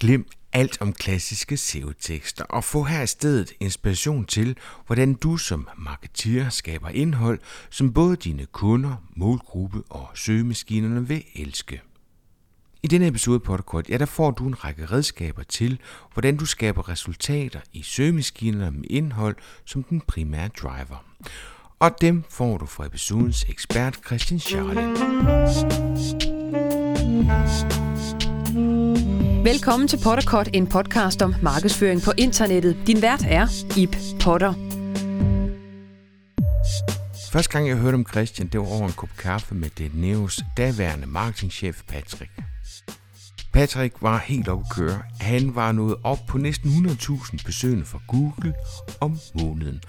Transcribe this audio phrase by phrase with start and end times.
[0.00, 5.68] Glem alt om klassiske SEO-tekster og få her i stedet inspiration til, hvordan du som
[5.78, 7.38] marketeer skaber indhold,
[7.70, 11.80] som både dine kunder, målgruppe og søgemaskinerne vil elske.
[12.82, 15.80] I denne episode på Podcast, ja, der får du en række redskaber til,
[16.12, 21.04] hvordan du skaber resultater i søgemaskinerne med indhold som den primære driver.
[21.78, 24.94] Og dem får du fra episodens ekspert Christian Charlie.
[29.44, 32.76] Velkommen til Potterkort, en podcast om markedsføring på internettet.
[32.86, 34.52] Din vært er Ip Potter.
[37.32, 40.40] Første gang jeg hørte om Christian, det var over en kop kaffe med det Neos
[40.56, 42.30] daværende marketingchef Patrick.
[43.52, 45.02] Patrick var helt op at køre.
[45.20, 48.54] Han var nået op på næsten 100.000 besøgende fra Google
[49.00, 49.82] om måneden.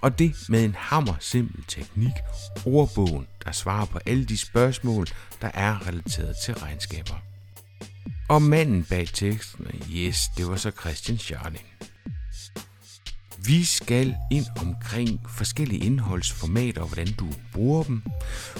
[0.00, 2.14] Og det med en hammer simpel teknik,
[2.66, 5.06] ordbogen, der svarer på alle de spørgsmål,
[5.42, 7.31] der er relateret til regnskaber.
[8.32, 11.64] Og manden bag teksten, yes, det var så Christian Scharning.
[13.38, 18.02] Vi skal ind omkring forskellige indholdsformater og hvordan du bruger dem,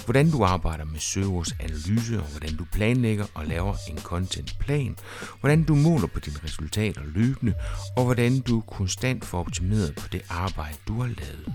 [0.05, 4.97] hvordan du arbejder med søgeordsanalyse og hvordan du planlægger og laver en contentplan,
[5.39, 7.53] hvordan du måler på dine resultater løbende
[7.97, 11.53] og hvordan du konstant får optimeret på det arbejde, du har lavet.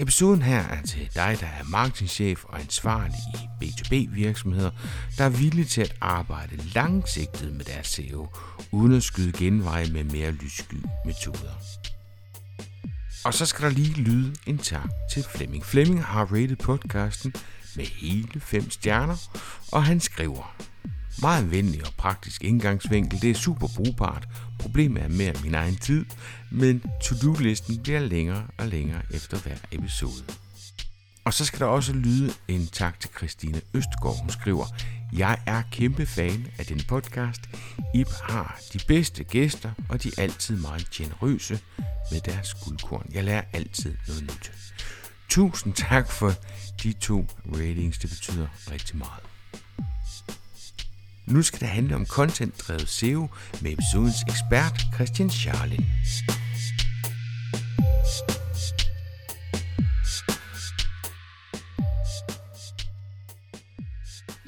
[0.00, 4.70] Episoden her er til dig, der er marketingchef og ansvarlig i B2B virksomheder,
[5.18, 8.28] der er villige til at arbejde langsigtet med deres SEO,
[8.70, 11.52] uden at skyde genveje med mere lyssky metoder.
[13.24, 15.64] Og så skal der lige lyde en tak til Flemming.
[15.64, 17.34] Flemming har rated podcasten
[17.76, 19.16] med hele 5 stjerner,
[19.72, 20.56] og han skriver,
[21.20, 23.22] meget venlig og praktisk indgangsvinkel.
[23.22, 24.28] Det er super brugbart.
[24.58, 26.04] Problemet er mere min egen tid,
[26.50, 30.24] men to-do-listen bliver længere og længere efter hver episode.
[31.24, 34.20] Og så skal der også lyde en tak til Christine Østgaard.
[34.20, 34.66] Hun skriver,
[35.12, 37.40] jeg er kæmpe fan af den podcast.
[37.94, 41.60] Ip har de bedste gæster, og de er altid meget generøse
[42.10, 43.06] med deres guldkorn.
[43.12, 44.52] Jeg lærer altid noget nyt.
[45.28, 46.34] Tusind tak for
[46.82, 47.98] de to ratings.
[47.98, 49.22] Det betyder rigtig meget.
[51.26, 53.28] Nu skal det handle om content-drevet SEO
[53.60, 55.86] med episodens ekspert Christian Charlin.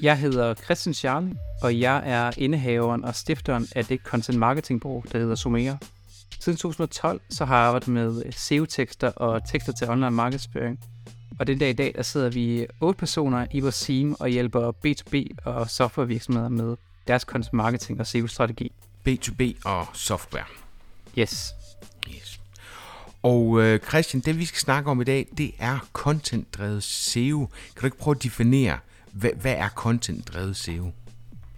[0.01, 5.03] Jeg hedder Christian Charlie, og jeg er indehaveren og stifteren af det content marketing bureau,
[5.11, 5.77] der hedder Somera.
[6.39, 10.79] Siden 2012 så har jeg arbejdet med SEO-tekster og tekster til online markedsføring.
[11.39, 14.71] Og den dag i dag, der sidder vi otte personer i vores team og hjælper
[14.71, 16.75] B2B og softwarevirksomheder med
[17.07, 18.71] deres content marketing og SEO-strategi.
[19.07, 20.45] B2B og software.
[21.17, 21.53] Yes.
[22.09, 22.32] Yes.
[23.23, 27.45] Og øh, Christian, det vi skal snakke om i dag, det er content-drevet SEO.
[27.45, 28.77] Kan du ikke prøve at definere,
[29.11, 30.91] hvad, hvad er content-drevet SEO?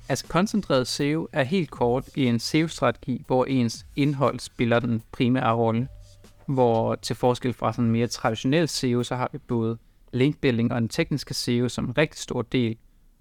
[0.10, 5.54] Altså koncentreret SEO er helt kort i en SEO-strategi, hvor ens indhold spiller den primære
[5.54, 5.88] rolle.
[6.46, 9.78] Hvor til forskel fra sådan mere traditionel SEO, så har vi både
[10.14, 12.78] linkbuilding og den tekniske SEO som en rigtig stor del.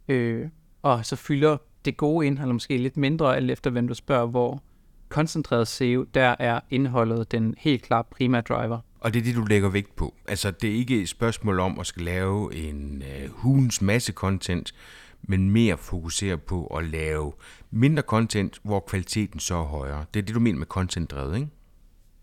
[0.08, 0.48] Øh,
[0.82, 4.62] og så fylder det gode indhold måske lidt mindre, alt efter hvem du spørger, hvor
[5.14, 8.78] koncentreret SEO, der er indholdet den helt klart primære driver.
[9.00, 10.14] Og det er det, du lægger vægt på.
[10.28, 14.74] Altså, det er ikke et spørgsmål om at skal lave en uh, hulens masse content,
[15.22, 17.32] men mere fokusere på at lave
[17.70, 20.04] mindre content, hvor kvaliteten så er højere.
[20.14, 21.48] Det er det, du mener med content-drevet, ikke?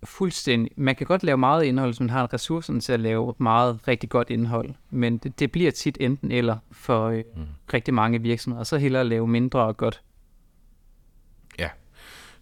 [0.04, 0.72] Fuldstændig.
[0.76, 4.10] Man kan godt lave meget indhold, hvis man har ressourcerne til at lave meget rigtig
[4.10, 7.44] godt indhold, men det, det bliver tit enten eller for øh, mm.
[7.74, 10.02] rigtig mange virksomheder, så hellere lave mindre og godt.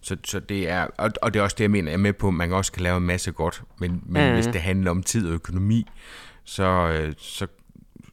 [0.00, 2.12] Så, så det er, og, og det er også det, jeg mener, jeg er med
[2.12, 4.34] på, at man også kan lave en masse godt, men, men mm.
[4.34, 5.86] hvis det handler om tid og økonomi,
[6.44, 7.46] så, øh, så,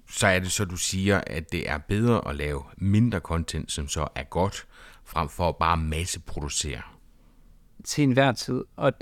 [0.10, 3.88] så er det så, du siger, at det er bedre at lave mindre content, som
[3.88, 4.68] så er godt,
[5.06, 6.82] frem for at bare masseproducere.
[7.84, 8.94] Til enhver tid, og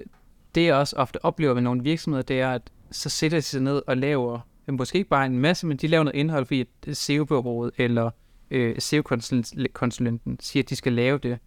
[0.55, 3.61] det jeg også ofte oplever med nogle virksomheder, det er, at så sætter de sig
[3.61, 4.39] ned og laver,
[4.71, 8.11] måske ikke bare en masse, men de laver noget indhold, fordi SEO-bureauet eller
[8.51, 11.39] øh, SEO-konsulenten siger, at de skal lave det.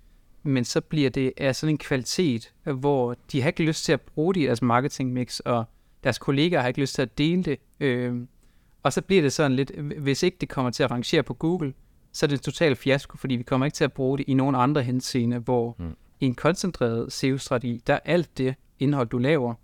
[0.42, 4.00] Men så bliver det af sådan en kvalitet, hvor de har ikke lyst til at
[4.00, 5.64] bruge det i deres marketingmix, og
[6.04, 7.58] deres kollegaer har ikke lyst til at dele det.
[7.80, 8.14] Øh,
[8.82, 11.74] og så bliver det sådan lidt, hvis ikke det kommer til at rangere på Google,
[12.12, 14.34] så er det en total fiasko, fordi vi kommer ikke til at bruge det i
[14.34, 15.96] nogen andre henseende, hvor mm.
[16.20, 19.54] i en koncentreret SEO-strategi, der er alt det, indhold, du laver,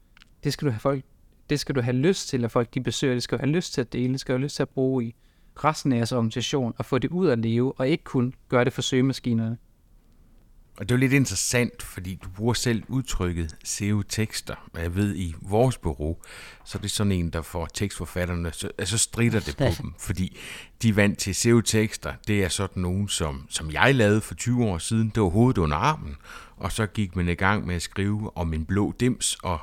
[0.44, 1.05] det skal du have folk,
[1.50, 3.75] det skal du have lyst til, at folk de besøger, det skal du have lyst
[3.75, 5.15] til at dele, det skal du have lyst til at bruge i
[5.56, 8.73] resten af jeres organisation, og få det ud at leve, og ikke kun gøre det
[8.73, 9.59] for søgemaskinerne.
[10.76, 14.55] Og det er jo lidt interessant, fordi du bruger selv udtrykket SEO-tekster.
[14.73, 16.17] Og jeg ved, i vores bureau,
[16.65, 20.38] så er det sådan en, der får tekstforfatterne, så, så strider det på dem, fordi
[20.82, 22.12] de er vant til SEO-tekster.
[22.26, 25.09] Det er sådan nogen, som, som jeg lavede for 20 år siden.
[25.15, 26.17] Det var hovedet under armen,
[26.56, 29.59] og så gik man i gang med at skrive om en blå dims, og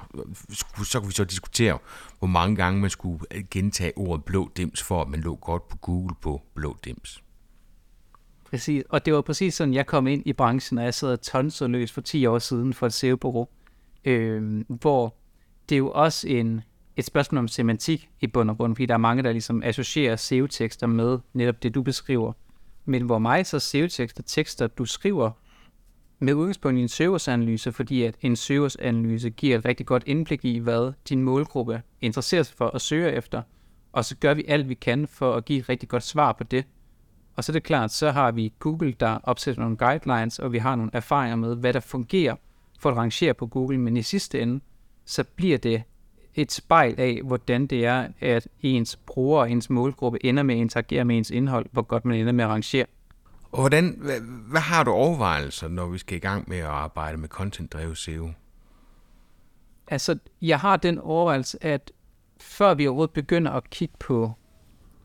[0.84, 1.78] så kunne vi så diskutere,
[2.20, 3.20] hvor mange gange man skulle
[3.52, 7.24] gentage ordet blå dims, for at man lå godt på Google på blå dims.
[8.52, 11.70] Præcis, og det var præcis sådan, jeg kom ind i branchen, og jeg sad tonset
[11.70, 13.48] løs for 10 år siden for et SEO-bureau,
[14.06, 15.16] øh, hvor
[15.70, 16.62] det er jo også en,
[16.96, 20.16] et spørgsmål om semantik i bund og grund, fordi der er mange, der ligesom associerer
[20.16, 22.34] SEO-tekster med netop det, du beskriver.
[22.86, 25.32] Men hvor mig så SEO-tekster, tekster, du skriver
[26.20, 30.58] med udgangspunkt i en søgersanalyse, fordi at en søgersanalyse giver et rigtig godt indblik i,
[30.58, 33.42] hvad din målgruppe interesserer sig for og søger efter,
[33.92, 36.44] og så gør vi alt, vi kan for at give et rigtig godt svar på
[36.44, 36.66] det.
[37.42, 40.58] Og så er det klart, så har vi Google, der opsætter nogle guidelines, og vi
[40.58, 42.36] har nogle erfaringer med, hvad der fungerer
[42.80, 44.60] for at rangere på Google, men i sidste ende,
[45.06, 45.84] så bliver det
[46.36, 50.62] et spejl af, hvordan det er, at ens bruger og ens målgruppe ender med at
[50.62, 52.86] interagere med ens indhold, hvor godt man ender med at rangere.
[53.52, 57.18] Og hvordan, hvad, hvad har du overvejelser, når vi skal i gang med at arbejde
[57.18, 58.32] med content-drevet SEO?
[59.88, 61.92] Altså, jeg har den overvejelse, at
[62.42, 64.32] før vi overhovedet begynder at kigge på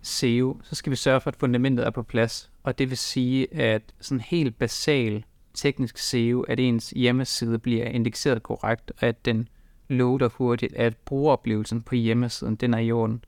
[0.06, 2.50] SEO, så skal vi sørge for, at fundamentet er på plads.
[2.62, 5.24] Og det vil sige, at sådan helt basal
[5.54, 9.48] teknisk SEO, at ens hjemmeside bliver indekseret korrekt, og at den
[9.88, 13.24] loader hurtigt, at brugeroplevelsen på hjemmesiden, den er i orden.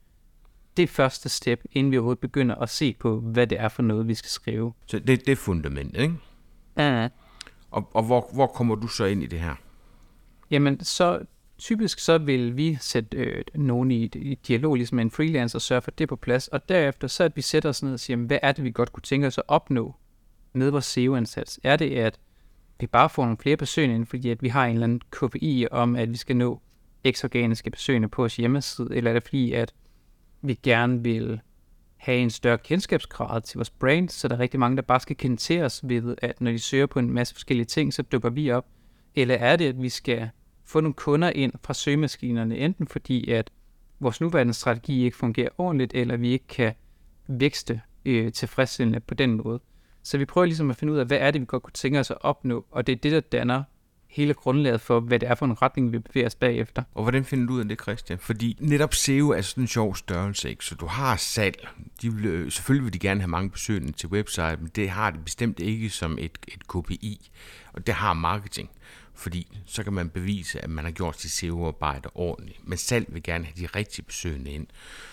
[0.77, 3.83] Det er første step, inden vi overhovedet begynder at se på, hvad det er for
[3.83, 4.73] noget, vi skal skrive.
[4.87, 6.15] Så det, det er fundamentet, ikke?
[6.77, 7.09] Ja.
[7.71, 9.55] Og, og hvor, hvor kommer du så ind i det her?
[10.51, 11.21] Jamen, så
[11.59, 15.63] typisk så vil vi sætte øh, nogen i, i dialog ligesom med en freelancer og
[15.63, 18.17] sørge for det på plads, og derefter så at vi sætter os ned og siger,
[18.17, 19.95] hvad er det, vi godt kunne tænke os at opnå
[20.53, 21.61] med vores SEO-indsats?
[21.65, 22.19] Er det, at
[22.81, 25.67] vi bare får nogle flere besøgende ind, fordi at vi har en eller anden KPI
[25.71, 26.61] om, at vi skal nå
[27.11, 29.75] x organiske besøgende på vores hjemmeside, eller er det fordi, at
[30.43, 31.41] vi gerne vil
[31.97, 35.17] have en større kendskabsgrad til vores brand, så der er rigtig mange, der bare skal
[35.17, 38.31] kende til os ved, at når de søger på en masse forskellige ting, så dukker
[38.31, 38.67] vi op.
[39.15, 40.31] Eller er det, at vi skal
[40.69, 43.51] få nogle kunder ind fra søgemaskinerne, enten fordi, at
[44.01, 46.73] vores nuværende strategi ikke fungerer ordentligt, eller vi ikke kan
[47.27, 49.61] vækste øh, tilfredsstillende på den måde.
[50.03, 52.01] Så vi prøver ligesom at finde ud af, hvad er det, vi godt kunne tænke
[52.01, 53.63] os at opnå, og det er det, der danner
[54.09, 56.83] hele grundlaget for, hvad det er for en retning, vi bevæger os bagefter.
[56.95, 58.19] Og hvordan finder du ud af det, Christian?
[58.19, 60.65] Fordi netop SEO er sådan en sjov størrelse, ikke?
[60.65, 61.69] så du har salg.
[62.03, 65.11] De vil, øh, selvfølgelig vil de gerne have mange besøgende til website, men det har
[65.11, 67.31] det bestemt ikke som et, et KPI,
[67.73, 68.71] og det har marketing
[69.19, 72.69] fordi så kan man bevise, at man har gjort sit SEO-arbejde ordentligt.
[72.69, 74.67] Men salg vil gerne have de rigtige besøgende ind.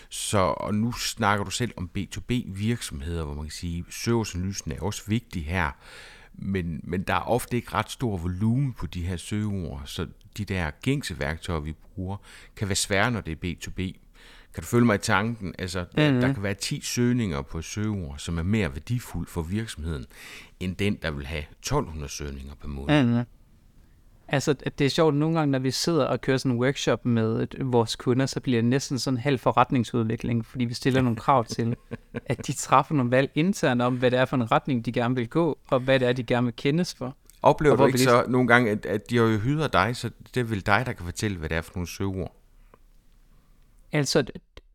[0.08, 4.80] Så og nu snakker du selv om B2B-virksomheder, hvor man kan sige, at søgeanalysen er
[4.80, 5.70] også vigtig her,
[6.34, 10.06] men, men der er ofte ikke ret stor volumen på de her søgeord, så
[10.36, 12.16] de der gængse værktøjer, vi bruger,
[12.56, 13.82] kan være svære, når det er B2B.
[14.54, 15.54] Kan du følge mig i tanken?
[15.58, 16.20] Altså, mm-hmm.
[16.20, 20.06] der kan være 10 søgninger på søgeord, som er mere værdifuld for virksomheden,
[20.60, 23.04] end den, der vil have 1200 søgninger per måned.
[23.04, 23.24] Mm-hmm.
[24.28, 27.46] Altså, det er sjovt, nogle gange, når vi sidder og kører sådan en workshop med
[27.60, 31.44] vores kunder, så bliver det næsten sådan en halv forretningsudvikling, fordi vi stiller nogle krav
[31.44, 31.76] til,
[32.26, 35.14] at de træffer nogle valg internt om, hvad det er for en retning, de gerne
[35.14, 37.16] vil gå, og hvad det er, de gerne vil kendes for.
[37.42, 40.40] Oplever du ikke så nogle gange, at, at de har jo hyret dig, så det
[40.40, 42.36] er vel dig, der kan fortælle, hvad det er for nogle søgeord?
[43.92, 44.24] Altså,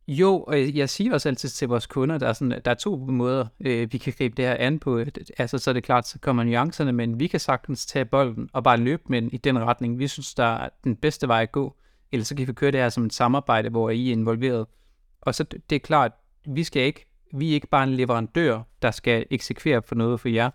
[0.08, 2.96] jo, og jeg siger også altid til vores kunder, der er, sådan, der er to
[2.96, 5.00] måder, øh, vi kan gribe det her an på.
[5.38, 8.64] Altså, så er det klart, så kommer nuancerne, men vi kan sagtens tage bolden og
[8.64, 11.52] bare løbe med den i den retning, vi synes, der er den bedste vej at
[11.52, 11.76] gå.
[12.12, 14.66] Eller så kan vi køre det her som et samarbejde, hvor I er involveret.
[15.22, 16.12] Og så det er klart,
[16.46, 20.30] vi skal ikke, vi er ikke bare en leverandør, der skal eksekvere for noget for
[20.30, 20.50] jer.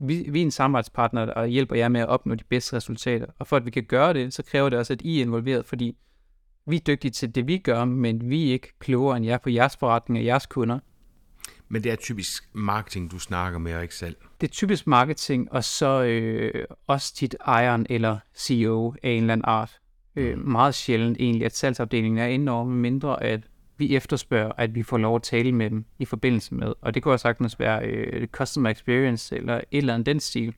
[0.00, 3.26] Vi, vi er en samarbejdspartner, der hjælper jer med at opnå de bedste resultater.
[3.38, 5.66] Og for at vi kan gøre det, så kræver det også, at I er involveret,
[5.66, 5.96] fordi
[6.70, 9.50] vi er dygtige til det, vi gør, men vi er ikke klogere end jer på
[9.50, 10.78] jeres forretning og jeres kunder.
[11.68, 14.16] Men det er typisk marketing, du snakker med, og ikke selv?
[14.40, 19.32] Det er typisk marketing, og så øh, også tit ejeren eller CEO af en eller
[19.32, 19.80] anden art.
[20.16, 20.48] Øh, mm.
[20.48, 23.40] meget sjældent egentlig, at salgsafdelingen er enormt mindre, at
[23.76, 26.72] vi efterspørger, at vi får lov at tale med dem i forbindelse med.
[26.80, 30.54] Og det kunne også sagtens være øh, customer experience eller et eller andet den stil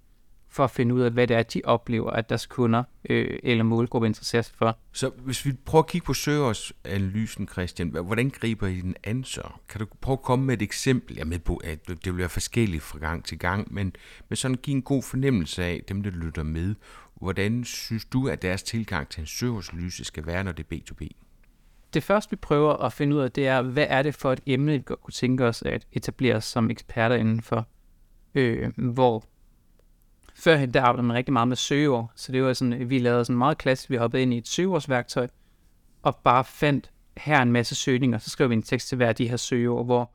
[0.50, 3.64] for at finde ud af, hvad det er, de oplever, at deres kunder øh, eller
[3.64, 4.78] målgruppe interesserer sig for.
[4.92, 9.42] Så hvis vi prøver at kigge på søgersanalysen, Christian, hvordan griber I den an så?
[9.69, 11.16] Kan du prøve at komme med et eksempel?
[11.16, 13.92] Jeg er med på, at det vil være forskelligt fra gang til gang, men,
[14.28, 16.75] men sådan give en god fornemmelse af dem, der lytter med.
[17.14, 21.09] Hvordan synes du, at deres tilgang til en søgersanalyse skal være, når det er B2B?
[21.95, 24.40] Det første, vi prøver at finde ud af, det er, hvad er det for et
[24.47, 27.69] emne, vi godt kunne tænke os at etablere som eksperter indenfor,
[28.35, 29.25] øh, hvor
[30.41, 33.39] førhen der arbejdede man rigtig meget med søgeord, så det var sådan, vi lavede sådan
[33.39, 35.29] meget klassisk, vi hoppede ind i et søgeordsværktøj,
[36.03, 39.15] og bare fandt her en masse søgninger, så skrev vi en tekst til hver af
[39.15, 40.11] de her søgeord, hvor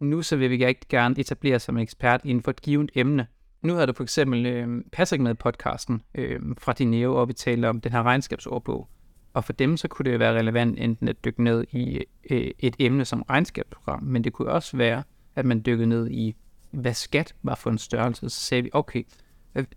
[0.00, 3.26] nu så vil vi rigtig gerne etablere som en ekspert inden for et givet emne.
[3.62, 7.68] Nu havde du for eksempel øh, Patrick med podcasten øh, fra Dineo, og vi talte
[7.68, 8.88] om den her regnskabsordbog.
[9.34, 12.00] Og for dem så kunne det være relevant enten at dykke ned i
[12.30, 15.02] øh, et emne som regnskabsprogram, men det kunne også være,
[15.36, 16.36] at man dykkede ned i,
[16.70, 18.30] hvad skat var for en størrelse.
[18.30, 19.02] Så sagde vi, okay,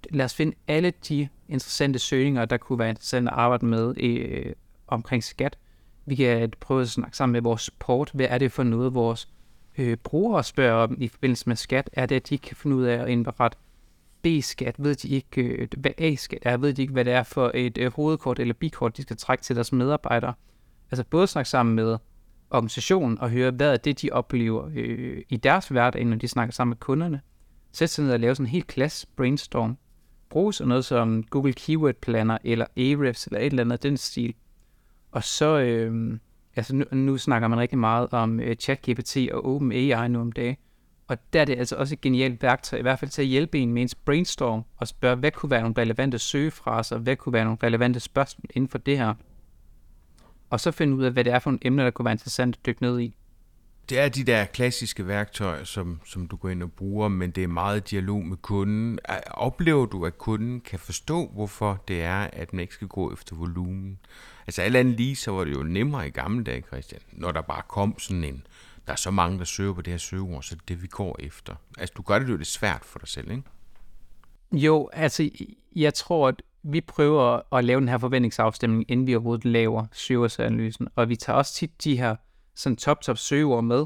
[0.10, 4.54] lad os finde alle de interessante søgninger, der kunne være interessante at arbejde med øh,
[4.88, 5.58] omkring skat.
[6.06, 8.12] Vi kan prøve at snakke sammen med vores support.
[8.14, 9.28] Hvad er det for noget, vores
[9.78, 11.90] øh, brugere spørger om i forbindelse med skat?
[11.94, 13.58] Er det, at de ikke kan finde ud af at indberette
[14.22, 14.76] B-skat?
[14.84, 16.58] Ved de ikke, øh, hvad A-skat er?
[16.58, 19.44] Ved de ikke, hvad det er for et øh, hovedkort eller bikort, de skal trække
[19.44, 20.34] til deres medarbejdere?
[20.92, 21.98] Altså både snakke sammen med
[22.50, 26.54] organisationen og høre, hvad er det, de oplever øh, i deres hverdag, når de snakker
[26.54, 27.22] sammen med kunderne
[27.78, 29.78] sætte sig ned og lave sådan en helt klasse brainstorm.
[30.30, 33.98] Bruge sådan noget som Google Keyword Planner eller Ahrefs eller et eller andet af den
[33.98, 34.34] stil.
[35.12, 36.20] Og så, øh,
[36.56, 40.58] altså nu, nu snakker man rigtig meget om øh, ChatGPT og OpenAI nu om dagen.
[41.08, 43.60] Og der er det altså også et genialt værktøj, i hvert fald til at hjælpe
[43.60, 47.44] en med ens brainstorm og spørge, hvad kunne være nogle relevante søgefraser, hvad kunne være
[47.44, 49.14] nogle relevante spørgsmål inden for det her.
[50.50, 52.56] Og så finde ud af, hvad det er for nogle emner, der kunne være interessant
[52.56, 53.16] at dykke ned i.
[53.90, 57.44] Det er de der klassiske værktøjer, som, som du går ind og bruger, men det
[57.44, 59.00] er meget dialog med kunden.
[59.32, 63.36] Oplever du, at kunden kan forstå, hvorfor det er, at man ikke skal gå efter
[63.36, 64.00] volumen?
[64.48, 67.42] Altså alt andet lige, så var det jo nemmere i gamle dage, Christian, når der
[67.42, 68.48] bare kom sådan en,
[68.88, 70.88] der er så mange, der søger på det her søgeord, så det er det, vi
[70.88, 71.56] går efter.
[71.78, 73.44] Altså du gør det jo lidt svært for dig selv, ikke?
[74.52, 75.30] Jo, altså
[75.76, 80.88] jeg tror, at vi prøver at lave den her forventningsafstemning, inden vi overhovedet laver søgeordsanalysen,
[80.96, 82.16] og vi tager også tit de her
[82.58, 83.86] sådan top, top søgeord med.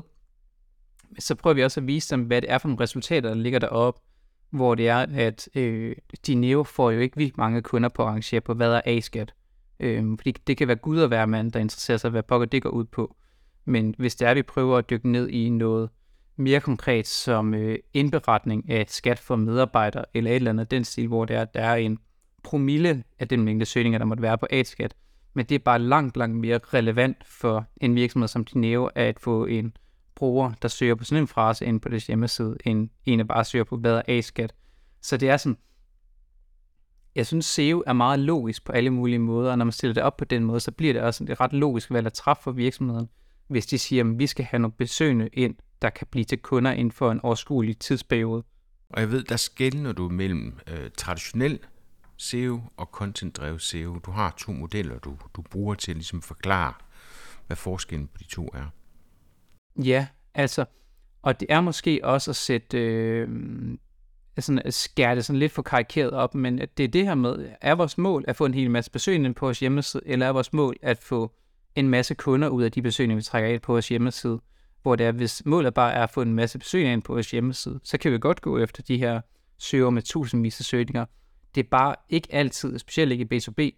[1.19, 3.59] Så prøver vi også at vise dem, hvad det er for nogle resultater, der ligger
[3.59, 4.01] deroppe,
[4.49, 5.95] hvor det er, at øh,
[6.27, 9.33] de neo får jo ikke vildt mange kunder på at arrangere på, hvad er A-skat.
[9.79, 12.63] Øh, fordi det kan være gud og hver mand, der interesserer sig, hvad pokker det
[12.63, 13.15] går ud på.
[13.65, 15.89] Men hvis det er, at vi prøver at dykke ned i noget
[16.35, 21.07] mere konkret som øh, indberetning af skat for medarbejdere, eller et eller andet den stil,
[21.07, 21.97] hvor det er, der er en
[22.43, 24.95] promille af den mængde søgninger, der måtte være på A-skat,
[25.33, 29.45] men det er bare langt, langt mere relevant for en virksomhed som Dineo at få
[29.45, 29.77] en
[30.15, 33.45] bruger, der søger på sådan en frase ind på deres hjemmeside, end en, der bare
[33.45, 34.53] søger på, hvad er A-skat.
[35.01, 35.57] Så det er sådan,
[37.15, 40.03] jeg synes SEO er meget logisk på alle mulige måder, og når man stiller det
[40.03, 42.51] op på den måde, så bliver det også et ret logisk valg at træffe for
[42.51, 43.09] virksomheden,
[43.47, 46.71] hvis de siger, at vi skal have nogle besøgende ind, der kan blive til kunder
[46.71, 48.43] inden for en overskuelig tidsperiode.
[48.89, 51.59] Og jeg ved, der skældner du mellem øh, traditionel
[52.21, 53.99] SEO og content-drevet SEO.
[54.05, 56.73] Du har to modeller, du, du bruger til at ligesom forklare,
[57.47, 58.65] hvad forskellen på de to er.
[59.83, 60.65] Ja, altså,
[61.21, 63.29] og det er måske også at sætte, øh,
[64.39, 67.49] sådan at skære det sådan lidt for karikeret op, men det er det her med,
[67.61, 70.53] er vores mål at få en hel masse besøgende på vores hjemmeside, eller er vores
[70.53, 71.31] mål at få
[71.75, 74.39] en masse kunder ud af de besøgende, vi trækker ind på vores hjemmeside,
[74.81, 77.31] hvor det er, hvis målet bare er at få en masse besøgende ind på vores
[77.31, 79.21] hjemmeside, så kan vi godt gå efter de her
[79.57, 81.05] søger med tusindvis af søgninger,
[81.55, 83.77] det er bare ikke altid, specielt ikke i B2B,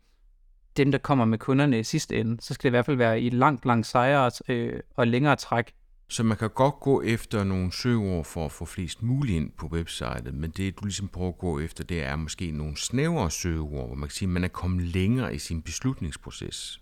[0.77, 2.37] dem, der kommer med kunderne i sidste ende.
[2.41, 5.73] Så skal det i hvert fald være i langt, langt sejere øh, og længere træk.
[6.07, 9.67] Så man kan godt gå efter nogle søgeord for at få flest muligt ind på
[9.67, 13.87] websitet, men det du ligesom prøver at gå efter, det er måske nogle snævere søgeord,
[13.87, 16.81] hvor man kan sige, at man er kommet længere i sin beslutningsproces.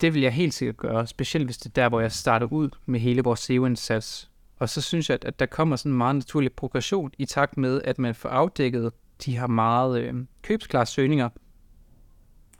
[0.00, 2.68] Det vil jeg helt sikkert gøre, specielt hvis det er der, hvor jeg starter ud
[2.86, 4.30] med hele vores SEO-indsats.
[4.58, 7.82] Og så synes jeg, at der kommer sådan en meget naturlig progression i takt med,
[7.84, 8.92] at man får afdækket
[9.24, 11.28] de har meget øh, købsklare søgninger,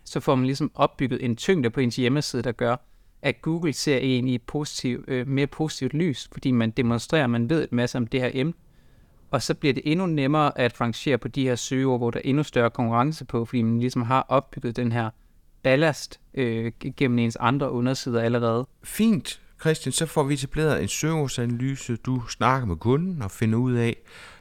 [0.05, 2.77] så får man ligesom opbygget en tyngde på ens hjemmeside, der gør,
[3.23, 7.51] at Google ser en i positiv, øh, mere positivt lys, fordi man demonstrerer, at man
[7.51, 8.53] ved en masse om det her emne.
[9.31, 12.23] Og så bliver det endnu nemmere at rangere på de her søgeord, hvor der er
[12.25, 15.11] endnu større konkurrence på, fordi man ligesom har opbygget den her
[15.63, 18.67] ballast øh, gennem ens andre undersider allerede.
[18.85, 21.97] Fint, Christian, så får vi etableret en søgeordsanalyse.
[21.97, 23.97] Du snakker med kunden og finder ud af,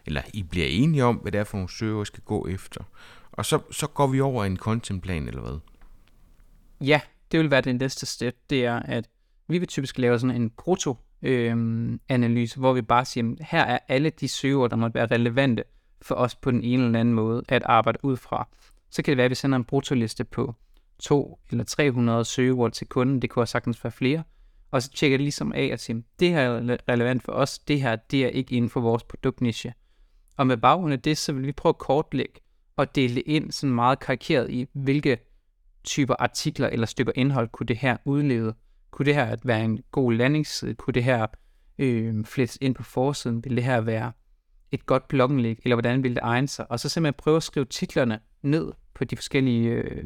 [0.07, 2.83] eller I bliver enige om, hvad det er for nogle søger, skal gå efter.
[3.31, 5.59] Og så, så går vi over en contentplan, eller hvad?
[6.81, 8.35] Ja, det vil være det næste step.
[8.49, 9.09] Det er, at
[9.47, 13.63] vi vil typisk lave sådan en proto øhm, analyse, hvor vi bare siger, at her
[13.63, 15.63] er alle de søger, der måtte være relevante
[16.01, 18.47] for os på den ene eller anden måde at arbejde ud fra.
[18.89, 20.55] Så kan det være, at vi sender en brutoliste på
[20.99, 23.21] to eller 300 søgeord til kunden.
[23.21, 24.23] Det kunne også sagtens være flere.
[24.71, 27.81] Og så tjekker det ligesom af og siger, det her er relevant for os, det
[27.81, 29.73] her det er ikke inden for vores produktniche.
[30.37, 32.39] Og med baggrund af det, så vil vi prøve at kortlægge
[32.75, 35.17] og dele ind sådan meget karikeret i, hvilke
[35.83, 38.53] typer artikler eller stykker indhold kunne det her udlede.
[38.91, 40.75] Kunne det her være en god landingsside?
[40.75, 41.27] Kunne det her
[41.77, 43.43] øh, flettes ind på forsiden?
[43.43, 44.11] Vil det her være
[44.71, 47.65] et godt blogindlæg, eller hvordan vil det egne sig, og så simpelthen prøve at skrive
[47.65, 50.03] titlerne ned på de forskellige, øh,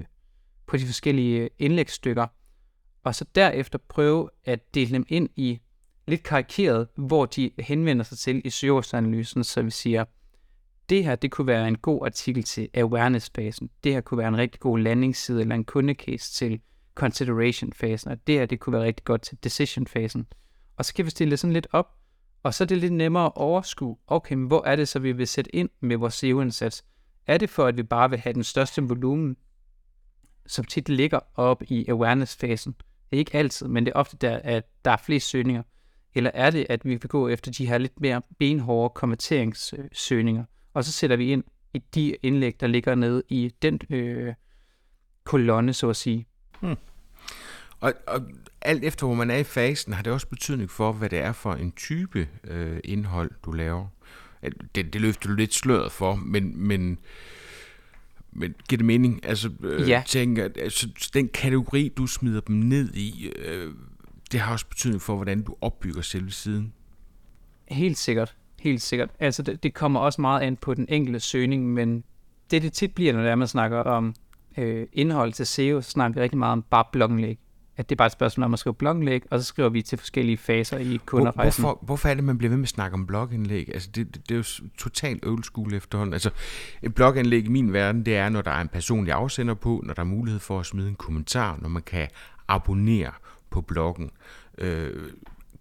[0.68, 2.28] på de forskellige øh, indlægsstykker,
[3.04, 5.60] og så derefter prøve at dele dem ind i
[6.08, 10.06] lidt karikeret, hvor de henvender sig til i søgeordsanalysen, så vi siger,
[10.92, 13.70] det her, det kunne være en god artikel til awareness-fasen.
[13.84, 16.62] Det her kunne være en rigtig god landingsside eller en kundecase til
[16.96, 20.28] consideration-fasen, og det her, det kunne være rigtig godt til decision-fasen.
[20.78, 21.96] Og så kan vi stille det sådan lidt op,
[22.44, 25.12] og så er det lidt nemmere at overskue, okay, men hvor er det så, vi
[25.12, 26.84] vil sætte ind med vores SEO-indsats?
[27.28, 29.38] Er det for, at vi bare vil have den største volumen,
[30.48, 32.76] som tit ligger op i awareness-fasen?
[33.10, 35.64] Det er ikke altid, men det er ofte der, at der er flest søgninger.
[36.16, 40.84] Eller er det, at vi vil gå efter de her lidt mere benhårde konverteringssøgninger, og
[40.84, 44.34] så sætter vi ind i de indlæg, der ligger nede i den øh,
[45.24, 46.26] kolonne, så at sige.
[46.60, 46.76] Hmm.
[47.80, 48.22] Og, og
[48.62, 51.32] alt efter hvor man er i fasen, har det også betydning for, hvad det er
[51.32, 53.88] for en type øh, indhold, du laver.
[54.76, 57.00] Det, det løfter du lidt sløret for, men, men,
[58.32, 59.26] men giver det mening?
[59.26, 60.04] Altså, øh, ja.
[60.08, 63.74] tænker, altså, den kategori, du smider dem ned i, øh,
[64.32, 66.74] det har også betydning for, hvordan du opbygger selve siden.
[67.68, 68.36] Helt sikkert.
[68.62, 69.10] Helt sikkert.
[69.20, 72.04] Altså, det, det kommer også meget an på den enkelte søgning, men
[72.52, 74.16] det, det tit bliver, når det er, man snakker om
[74.58, 77.40] øh, indhold til SEO, så snakker vi rigtig meget om bare blogindlæg.
[77.78, 79.98] At det er bare et spørgsmål om at skrive blogindlæg, og så skriver vi til
[79.98, 81.64] forskellige faser i kunderejsen.
[81.64, 83.70] Hvorfor, hvorfor er det, man bliver ved med at snakke om blogindlæg?
[83.74, 86.14] Altså, det, det, det er jo totalt old school efterhånden.
[86.14, 86.30] Altså,
[86.82, 89.94] et blogindlæg i min verden, det er, når der er en personlig afsender på, når
[89.94, 92.08] der er mulighed for at smide en kommentar, når man kan
[92.48, 93.12] abonnere
[93.50, 94.12] på bloggen.
[94.58, 95.12] Øh,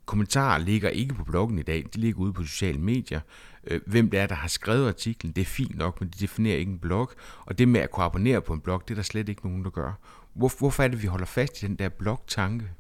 [0.07, 3.21] kommentarer ligger ikke på bloggen i dag, de ligger ude på sociale medier.
[3.65, 6.57] Øh, hvem det er, der har skrevet artiklen, det er fint nok, men det definerer
[6.57, 7.11] ikke en blog.
[7.47, 9.65] Og det med at kunne abonnere på en blog, det er der slet ikke nogen,
[9.65, 9.93] der gør.
[10.33, 12.71] Hvor, hvorfor er det, vi holder fast i den der blog-tanke?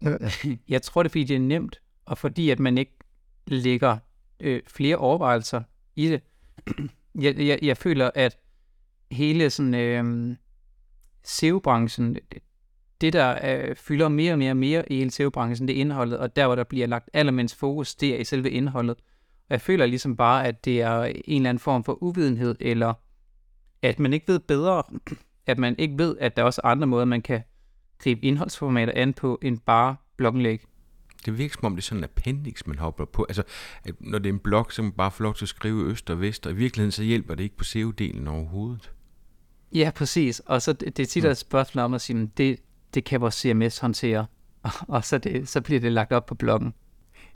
[0.68, 2.98] Jeg tror, det er, fordi det er nemt, og fordi at man ikke
[3.46, 3.98] lægger
[4.40, 5.62] øh, flere overvejelser
[5.96, 6.20] i det.
[7.20, 8.38] Jeg, jeg, jeg føler, at
[9.10, 10.36] hele sådan øh,
[11.24, 12.16] SEO-branchen,
[13.00, 16.18] det, der øh, fylder mere og mere og mere i hele SEO-branchen, det er indholdet,
[16.18, 18.96] og der, hvor der bliver lagt allermindst fokus, det er i selve indholdet.
[19.48, 22.94] Og jeg føler ligesom bare, at det er en eller anden form for uvidenhed, eller
[23.82, 24.82] at man ikke ved bedre,
[25.46, 27.42] at man ikke ved, at der er også andre måder, man kan
[27.98, 30.64] gribe indholdsformater an på, end bare blogindlæg.
[31.26, 33.26] Det virker som om, det er sådan en appendix, man hopper på.
[33.28, 33.42] Altså,
[33.84, 36.10] at når det er en blog, så man bare får lov til at skrive øst
[36.10, 38.92] og vest, og i virkeligheden så hjælper det ikke på SEO-delen overhovedet.
[39.74, 40.40] Ja, præcis.
[40.40, 41.30] Og så det, det er tit mm.
[41.30, 42.60] et spørgsmål om at sige, det,
[42.94, 44.26] det kan vores CMS håndtere,
[44.88, 46.74] og så, det, så bliver det lagt op på bloggen.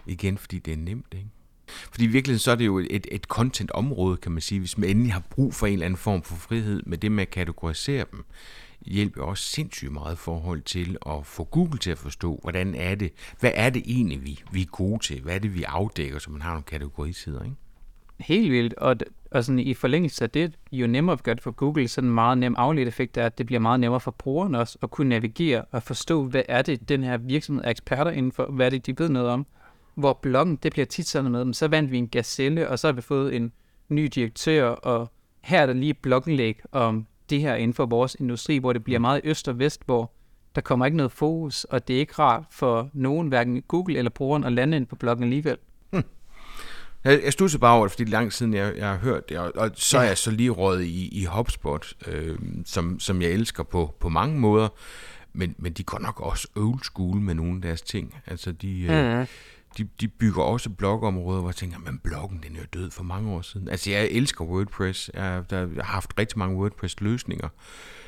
[0.07, 1.29] Igen, fordi det er nemt, ikke?
[1.68, 4.90] Fordi i virkeligheden så er det jo et, et content-område, kan man sige, hvis man
[4.90, 8.05] endelig har brug for en eller anden form for frihed med det med at kategorisere
[8.12, 8.25] dem,
[8.87, 12.94] hjælper også sindssygt meget i forhold til at få Google til at forstå, hvordan er
[12.94, 16.18] det, hvad er det egentlig, vi, vi er gode til, hvad er det, vi afdækker,
[16.18, 17.57] så man har nogle kategorisider, ikke?
[18.21, 18.97] Helt vildt, og,
[19.31, 22.11] og sådan i forlængelse af det, jo nemmere vi gør det for Google, så en
[22.11, 25.09] meget nem afledt effekt er, at det bliver meget nemmere for brugeren også at kunne
[25.09, 28.71] navigere og forstå, hvad er det, den her virksomhed er eksperter inden for, hvad er
[28.71, 29.47] det, de ved noget om.
[29.95, 32.93] Hvor bloggen, det bliver tit sådan med, så vandt vi en gazelle, og så har
[32.93, 33.53] vi fået en
[33.88, 38.59] ny direktør, og her er der lige bloggenlæg om det her inden for vores industri,
[38.59, 40.12] hvor det bliver meget øst og vest, hvor
[40.55, 44.11] der kommer ikke noget fokus, og det er ikke rart for nogen, hverken Google eller
[44.11, 45.57] brugeren, at lande ind på bloggen alligevel.
[47.05, 49.29] Jeg, jeg studser bare over det, fordi det er lang siden, jeg, jeg har hørt
[49.29, 53.23] det, og, og så er jeg så lige rådet i, i HubSpot, øh, som, som
[53.23, 54.69] jeg elsker på, på mange måder,
[55.33, 58.15] men, men de går nok også old school med nogle af deres ting.
[58.27, 59.27] Altså, de, øh, mm.
[59.79, 63.03] de, de bygger også blogområder, hvor jeg tænker, men bloggen, den er jo død for
[63.03, 63.69] mange år siden.
[63.69, 65.11] Altså, jeg elsker WordPress.
[65.15, 67.49] Jeg, der, jeg har haft rigtig mange WordPress-løsninger,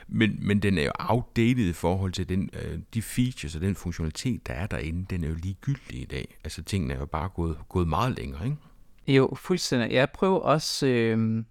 [0.08, 3.74] men, men den er jo outdated i forhold til den, øh, de features og den
[3.74, 5.06] funktionalitet, der er derinde.
[5.10, 6.38] Den er jo ligegyldig i dag.
[6.44, 8.56] Altså, tingene er jo bare gået, gået meget længere, ikke?
[9.16, 9.92] Jo, fuldstændig.
[9.92, 11.44] Jeg prøver også øh,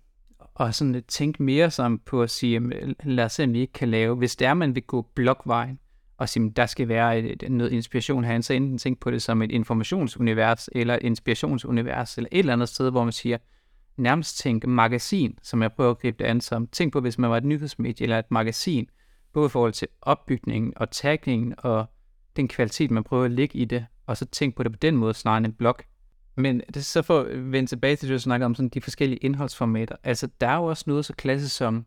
[0.60, 2.60] at sådan tænke mere sammen på at sige,
[3.04, 5.80] lad os se, om vi ikke kan lave, hvis det er, man vil gå blokvejen,
[6.18, 9.42] og sige, der skal være et, noget inspiration herinde, så enten tænk på det som
[9.42, 13.38] et informationsunivers, eller et inspirationsunivers, eller et eller andet sted, hvor man siger,
[13.98, 16.68] nærmest tænk magasin, som jeg prøver at gribe det an som.
[16.68, 18.90] Tænk på, hvis man var et nyhedsmedie eller et magasin,
[19.34, 21.86] både i forhold til opbygningen og taggingen og
[22.36, 24.96] den kvalitet, man prøver at lægge i det, og så tænk på det på den
[24.96, 25.78] måde, snarere end en blog.
[26.40, 28.82] Men det er så for at vende tilbage til det, du snakker om sådan de
[28.82, 29.96] forskellige indholdsformater.
[30.04, 31.86] Altså, der er jo også noget så klassisk som,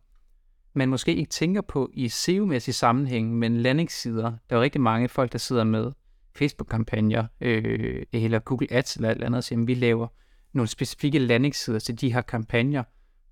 [0.75, 4.23] man måske ikke tænker på i SEO-mæssig sammenhæng, men landingssider.
[4.23, 5.93] Der er jo rigtig mange folk, der sidder med
[6.37, 10.07] Facebook-kampagner, øh, eller Google Ads eller alt andet, og siger, at vi laver
[10.53, 12.83] nogle specifikke landingssider til de her kampagner,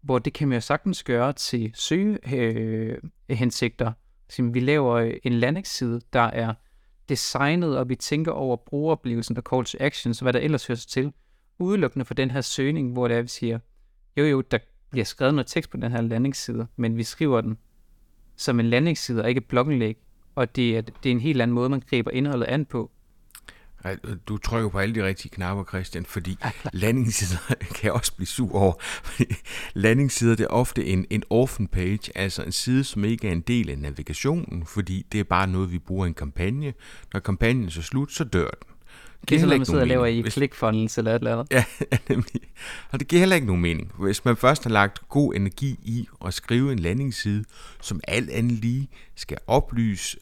[0.02, 3.92] hvor det kan man jo sagtens gøre til søgehensigter.
[4.40, 6.54] Øh, vi laver øh, en landingsside, der er
[7.10, 11.12] designet, og vi tænker over brugeroplevelsen og call to actions, hvad der ellers hører til,
[11.58, 13.58] udelukkende for den her søgning, hvor det er, vi siger,
[14.16, 14.58] jo jo, der
[14.90, 17.58] bliver skrevet noget tekst på den her landingsside, men vi skriver den
[18.36, 19.96] som en landingsside og ikke et blogindlæg,
[20.34, 22.90] og det er, det er en helt anden måde, man griber indholdet an på.
[24.28, 26.38] Du trykker på alle de rigtige knapper, Christian, fordi
[26.72, 28.72] landingssider kan også blive sur over.
[29.74, 33.40] landingssider det er ofte en, en orphan page, altså en side, som ikke er en
[33.40, 36.72] del af navigationen, fordi det er bare noget, vi bruger i en kampagne.
[37.12, 38.70] Når kampagnen så slut, så dør den.
[39.20, 40.32] Det giver heller ikke sidder og laver i Hvis...
[40.32, 41.52] ClickFunnels eller et eller andet.
[41.56, 41.64] Ja,
[42.08, 42.40] nemlig.
[42.90, 43.92] Og det giver heller ikke nogen mening.
[43.98, 47.44] Hvis man først har lagt god energi i at skrive en landingsside,
[47.80, 50.18] som alt andet lige skal oplyse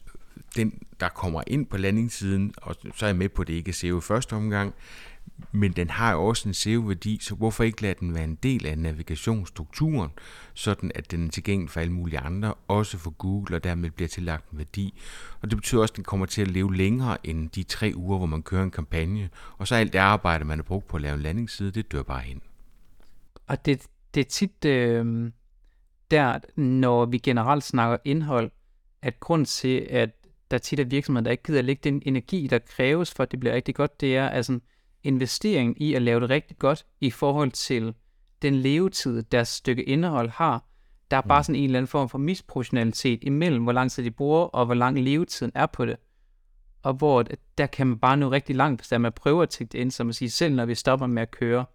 [0.55, 3.69] den, der kommer ind på landingssiden, og så er jeg med på, at det ikke
[3.69, 4.73] er SEO i første omgang,
[5.51, 8.65] men den har jo også en SEO-værdi, så hvorfor ikke lade den være en del
[8.65, 10.09] af navigationsstrukturen,
[10.53, 14.07] sådan at den er tilgængelig for alle mulige andre, også for Google, og dermed bliver
[14.07, 14.93] tillagt en værdi.
[15.41, 18.17] Og det betyder også, at den kommer til at leve længere end de tre uger,
[18.17, 21.01] hvor man kører en kampagne, og så alt det arbejde, man har brugt på at
[21.01, 22.41] lave en landingsside, det dør bare hen.
[23.47, 25.31] Og det, det er tit øh,
[26.11, 28.51] der, når vi generelt snakker indhold,
[29.01, 30.09] at grund til, at
[30.51, 33.39] der tit er virksomheder, der ikke gider lægge den energi, der kræves for, at det
[33.39, 34.59] bliver rigtig godt, det er altså
[35.03, 37.93] investering i at lave det rigtig godt i forhold til
[38.41, 40.65] den levetid, deres stykke indhold har.
[41.11, 41.43] Der er bare mm.
[41.43, 44.73] sådan en eller anden form for misproportionalitet imellem, hvor lang tid de bruger, og hvor
[44.73, 45.97] lang levetiden er på det.
[46.83, 47.25] Og hvor
[47.57, 50.09] der kan man bare nå rigtig langt, hvis man prøver at tænke det ind, som
[50.09, 51.65] at sige, selv når vi stopper med at køre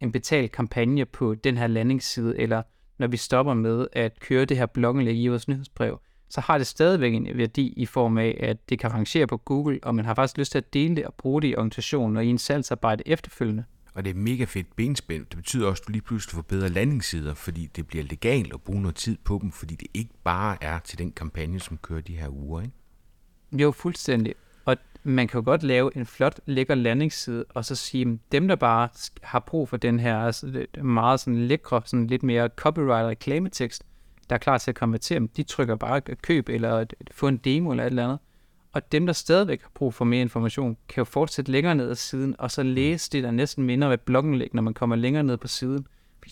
[0.00, 2.62] en betalt kampagne på den her landingsside, eller
[2.98, 6.00] når vi stopper med at køre det her blogindlæg i vores nyhedsbrev,
[6.32, 9.78] så har det stadigvæk en værdi i form af, at det kan rangere på Google,
[9.82, 12.24] og man har faktisk lyst til at dele det og bruge det i organisationen og
[12.24, 13.64] i en salgsarbejde efterfølgende.
[13.94, 15.26] Og det er mega fedt benspænd.
[15.26, 18.60] Det betyder også, at du lige pludselig får bedre landingssider, fordi det bliver legalt at
[18.60, 22.00] bruge noget tid på dem, fordi det ikke bare er til den kampagne, som kører
[22.00, 22.60] de her uger.
[22.60, 22.74] Ikke?
[23.52, 24.34] Jo, fuldstændig.
[24.64, 28.48] Og man kan jo godt lave en flot, lækker landingsside, og så sige, at dem,
[28.48, 28.88] der bare
[29.22, 33.84] har brug for den her altså, meget sådan lækre, sådan lidt mere copyright reklametekst,
[34.30, 37.70] der er klar til at konvertere dem, de trykker bare køb eller få en demo
[37.70, 38.18] eller et eller andet.
[38.72, 41.94] Og dem, der stadigvæk har brug for mere information, kan jo fortsætte længere ned ad
[41.94, 45.22] siden, og så læse det, der næsten minder om et blogindlæg, når man kommer længere
[45.22, 45.86] ned på siden.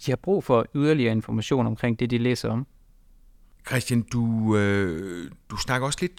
[0.07, 2.67] De har brug for yderligere information omkring det, de læser om.
[3.67, 6.13] Christian, du, øh, du snakker også lidt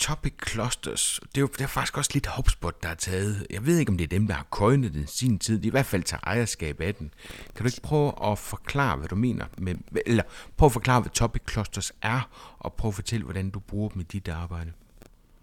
[0.00, 1.20] topic clusters.
[1.22, 3.46] Det er jo det er faktisk også lidt HubSpot, der er taget.
[3.50, 5.58] Jeg ved ikke, om det er dem, der har køjnet den sin tid.
[5.60, 7.10] De i hvert fald tager ejerskab af den.
[7.54, 9.44] Kan du ikke prøve at forklare, hvad du mener?
[9.58, 9.74] Med,
[10.06, 10.22] eller
[10.56, 14.00] prøve at forklare, hvad topic clusters er, og prøve at fortælle, hvordan du bruger dem
[14.00, 14.72] i dit arbejde.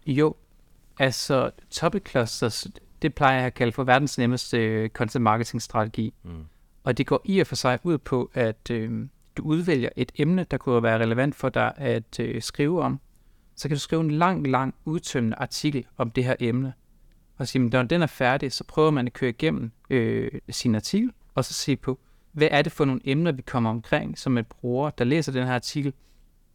[0.06, 0.34] Jo,
[0.98, 2.66] altså topic clusters,
[3.02, 6.14] det plejer jeg at kalde for verdens nemmeste øh, content marketing strategi.
[6.24, 6.44] Mm.
[6.84, 10.46] Og det går i og for sig ud på, at øh, du udvælger et emne,
[10.50, 13.00] der kunne være relevant for dig at øh, skrive om,
[13.58, 16.72] så kan du skrive en lang, lang, udtømmende artikel om det her emne.
[17.36, 21.12] Og sige, når den er færdig, så prøver man at køre igennem øh, sin artikel,
[21.34, 21.98] og så se på,
[22.32, 25.46] hvad er det for nogle emner, vi kommer omkring, som et bruger, der læser den
[25.46, 25.92] her artikel,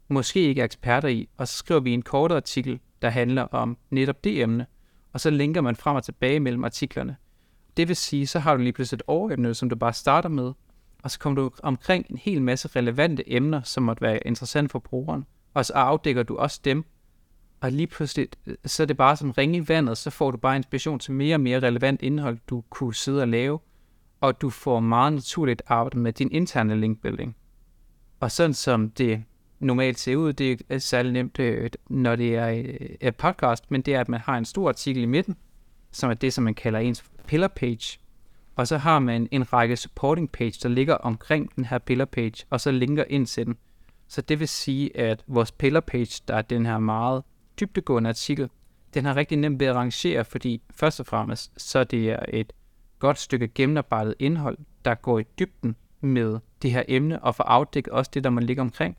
[0.07, 3.77] måske ikke er eksperter i, og så skriver vi en kortere artikel, der handler om
[3.89, 4.65] netop det emne,
[5.13, 7.15] og så linker man frem og tilbage mellem artiklerne.
[7.77, 10.53] Det vil sige, så har du lige pludselig et overemne, som du bare starter med,
[11.03, 14.79] og så kommer du omkring en hel masse relevante emner, som måtte være interessant for
[14.79, 16.85] brugeren, og så afdækker du også dem,
[17.63, 20.37] og lige pludselig, øh, så er det bare som ringe i vandet, så får du
[20.37, 23.59] bare inspiration til mere og mere relevant indhold, du kunne sidde og lave,
[24.21, 27.35] og du får meget naturligt arbejde med din interne linkbuilding.
[28.19, 29.23] Og sådan som det
[29.59, 33.81] normalt ser ud, det er særlig nemt, øh, når det er øh, et podcast, men
[33.81, 35.35] det er, at man har en stor artikel i midten,
[35.91, 37.99] som er det, som man kalder ens pillar page.
[38.55, 42.45] Og så har man en række supporting page, der ligger omkring den her pillar page,
[42.49, 43.57] og så linker ind til den.
[44.07, 47.23] Så det vil sige, at vores pillar page, der er den her meget
[47.59, 48.49] dybtegående artikel,
[48.93, 52.53] den har rigtig nemt ved at rangere, fordi først og fremmest, så det er et
[52.99, 57.93] godt stykke gennemarbejdet indhold, der går i dybden med det her emne, og får afdækket
[57.93, 58.97] også det, der må ligge omkring.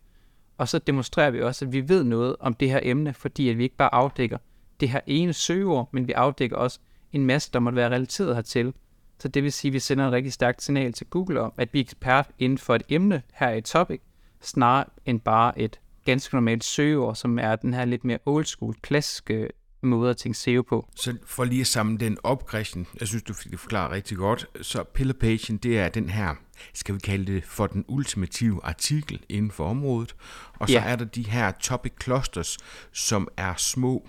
[0.58, 3.58] Og så demonstrerer vi også, at vi ved noget om det her emne, fordi at
[3.58, 4.38] vi ikke bare afdækker
[4.80, 6.78] det her ene søgeord, men vi afdækker også
[7.12, 8.74] en masse, der måtte være relateret hertil.
[9.18, 11.68] Så det vil sige, at vi sender et rigtig stærkt signal til Google om, at
[11.72, 14.00] vi er ekspert inden for et emne her i topic,
[14.40, 18.74] snarere end bare et ganske normalt søgeord, som er den her lidt mere old school,
[18.82, 19.48] klassiske
[19.82, 20.88] måde at tænke SEO på.
[20.96, 24.16] Så for lige at samle den op, Christian, jeg synes, du fik det forklaret rigtig
[24.16, 24.46] godt.
[24.62, 26.34] Så pillar pagen, det er den her,
[26.74, 30.16] skal vi kalde det for den ultimative artikel inden for området.
[30.54, 30.84] Og så ja.
[30.84, 32.58] er der de her topic clusters,
[32.92, 34.08] som er små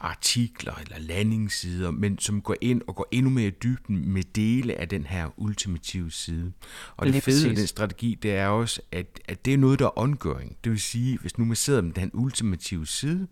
[0.00, 4.74] artikler eller landingssider, men som går ind og går endnu mere i dybden med dele
[4.74, 6.52] af den her ultimative side.
[6.96, 9.78] Og det, det fede ved den strategi, det er også, at, at det er noget,
[9.78, 10.56] der er ongoing.
[10.64, 13.26] Det vil sige, hvis nu man sidder med den ultimative side,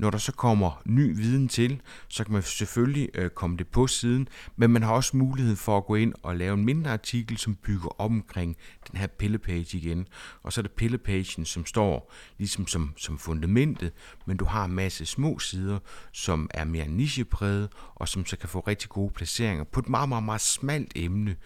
[0.00, 3.86] når der så kommer ny viden til, så kan man selvfølgelig øh, komme det på
[3.86, 7.38] siden, men man har også mulighed for at gå ind og lave en mindre artikel,
[7.38, 8.56] som bygger op omkring
[8.90, 10.08] den her pillepage igen.
[10.42, 13.92] Og så er det pillepagen, som står ligesom som, som fundamentet,
[14.26, 15.78] men du har en masse små sider,
[16.12, 20.08] som er mere nichepræget, og som så kan få rigtig gode placeringer på et meget,
[20.08, 21.36] meget, meget smalt emne,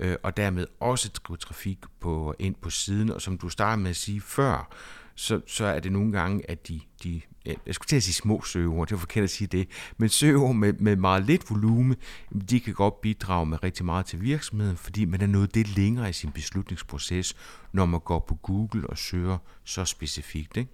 [0.00, 3.90] øh, og dermed også drive trafik på, ind på siden, og som du startede med
[3.90, 4.74] at sige før,
[5.14, 8.42] så, så er det nogle gange, at de, de jeg skulle til at sige små
[8.42, 11.96] søgeord, det var forkert at sige det, men søgeord med, med meget lidt volume,
[12.50, 16.10] de kan godt bidrage med rigtig meget til virksomheden, fordi man er nået det længere
[16.10, 17.36] i sin beslutningsproces,
[17.72, 20.56] når man går på Google og søger så specifikt.
[20.56, 20.70] Ikke?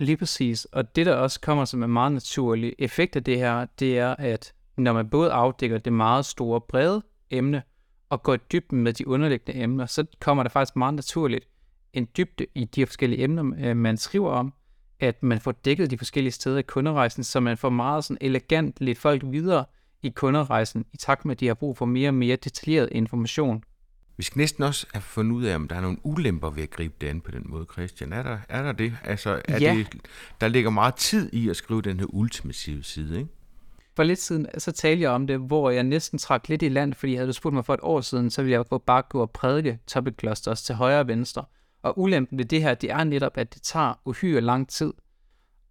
[0.00, 3.66] Lige præcis, og det der også kommer som en meget naturlig effekt af det her,
[3.78, 7.62] det er, at når man både afdækker det meget store, brede emne,
[8.08, 11.48] og går i dybden med de underliggende emner, så kommer der faktisk meget naturligt
[11.92, 14.52] en dybde i de forskellige emner, øh, man skriver om,
[15.00, 18.76] at man får dækket de forskellige steder i kunderejsen, så man får meget sådan elegant
[18.80, 19.64] lidt folk videre
[20.02, 23.64] i kunderejsen, i takt med, at de har brug for mere og mere detaljeret information.
[24.20, 26.70] Vi skal næsten også have fundet ud af, om der er nogle ulemper ved at
[26.70, 28.12] gribe det an på den måde, Christian.
[28.12, 28.96] Er der, er der det?
[29.04, 29.74] Altså, er ja.
[29.74, 29.86] det?
[30.40, 33.30] Der ligger meget tid i at skrive den her ultimative side, ikke?
[33.96, 36.94] For lidt siden, så talte jeg om det, hvor jeg næsten trak lidt i land,
[36.94, 39.30] fordi havde du spurgt mig for et år siden, så ville jeg bare gå og
[39.30, 41.44] prædike topic clusters til højre og venstre.
[41.82, 44.92] Og ulempen ved det her, det er netop, at det tager uhyre lang tid.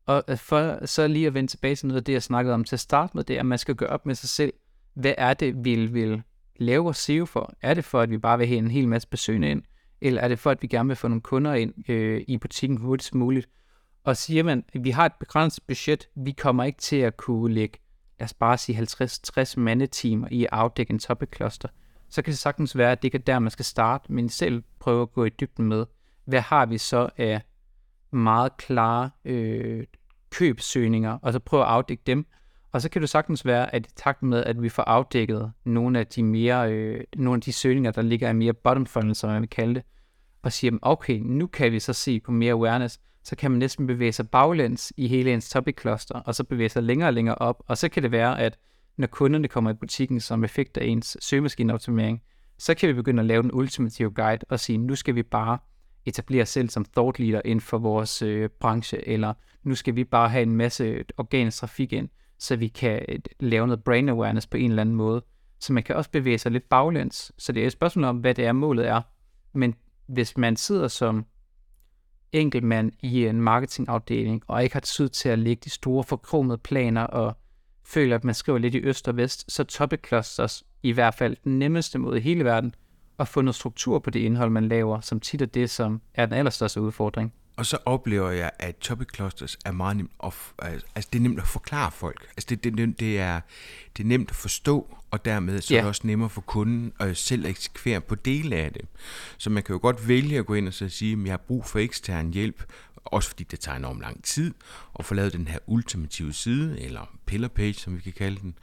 [0.05, 2.75] Og for så lige at vende tilbage til noget af det, jeg snakkede om til
[2.75, 4.53] at starte med, det er, at man skal gøre op med sig selv,
[4.93, 6.23] hvad er det, vi vil
[6.59, 7.53] lave SEO for?
[7.61, 9.63] Er det for, at vi bare vil have en hel masse besøgende ind?
[10.01, 12.77] Eller er det for, at vi gerne vil få nogle kunder ind øh, i butikken
[12.77, 13.49] hurtigst muligt?
[14.03, 17.53] Og siger man, at vi har et begrænset budget, vi kommer ikke til at kunne
[17.53, 17.79] lægge,
[18.19, 21.67] lad os bare sige 50-60 mandetimer i at afdække en topic cluster,
[22.09, 25.01] så kan det sagtens være, at det er der, man skal starte, men selv prøve
[25.01, 25.85] at gå i dybden med,
[26.25, 27.41] hvad har vi så af
[28.11, 29.83] meget klare øh,
[30.29, 32.25] købsøgninger, og så prøve at afdække dem.
[32.71, 35.99] Og så kan det sagtens være, at i takt med, at vi får afdækket nogle
[35.99, 39.29] af de mere, øh, nogle af de søgninger, der ligger i mere bottom funnel, som
[39.29, 39.83] man vil kalde det,
[40.41, 43.87] og siger, okay, nu kan vi så se på mere awareness, så kan man næsten
[43.87, 47.35] bevæge sig baglæns i hele ens topic cluster, og så bevæge sig længere og længere
[47.35, 48.57] op, og så kan det være, at
[48.97, 52.21] når kunderne kommer i butikken som effekt af ens søgemaskineoptimering,
[52.57, 55.57] så kan vi begynde at lave den ultimative guide og sige, nu skal vi bare
[56.05, 60.03] etablere os selv som thought leader inden for vores øh, branche, eller nu skal vi
[60.03, 64.09] bare have en masse øh, organisk trafik ind, så vi kan øh, lave noget brain
[64.09, 65.23] awareness på en eller anden måde.
[65.59, 67.31] Så man kan også bevæge sig lidt baglæns.
[67.37, 69.01] Så det er et spørgsmål om, hvad det er, målet er.
[69.53, 69.75] Men
[70.07, 71.25] hvis man sidder som
[72.31, 77.03] enkeltmand i en marketingafdeling, og ikke har tid til at lægge de store forkromede planer,
[77.03, 77.37] og
[77.83, 81.37] føler, at man skriver lidt i øst og vest, så topic clusters i hvert fald
[81.43, 82.75] den nemmeste måde i hele verden
[83.19, 86.25] at få noget struktur på det indhold, man laver, som tit er det, som er
[86.25, 87.33] den allerstørste udfordring.
[87.59, 90.33] Og så oplever jeg, at topic clusters er meget nemt at,
[90.95, 92.27] altså det er nemt at forklare folk.
[92.29, 93.41] Altså det, det, det, er,
[93.97, 95.77] det er nemt at forstå, og dermed så yeah.
[95.77, 98.81] er det også nemmere for kunden at selv eksekvere på dele af det.
[99.37, 101.37] Så man kan jo godt vælge at gå ind og så sige, at jeg har
[101.37, 102.63] brug for ekstern hjælp,
[103.05, 104.53] også fordi det tager enormt lang tid,
[104.99, 108.55] at få lavet den her ultimative side, eller pillar page, som vi kan kalde den,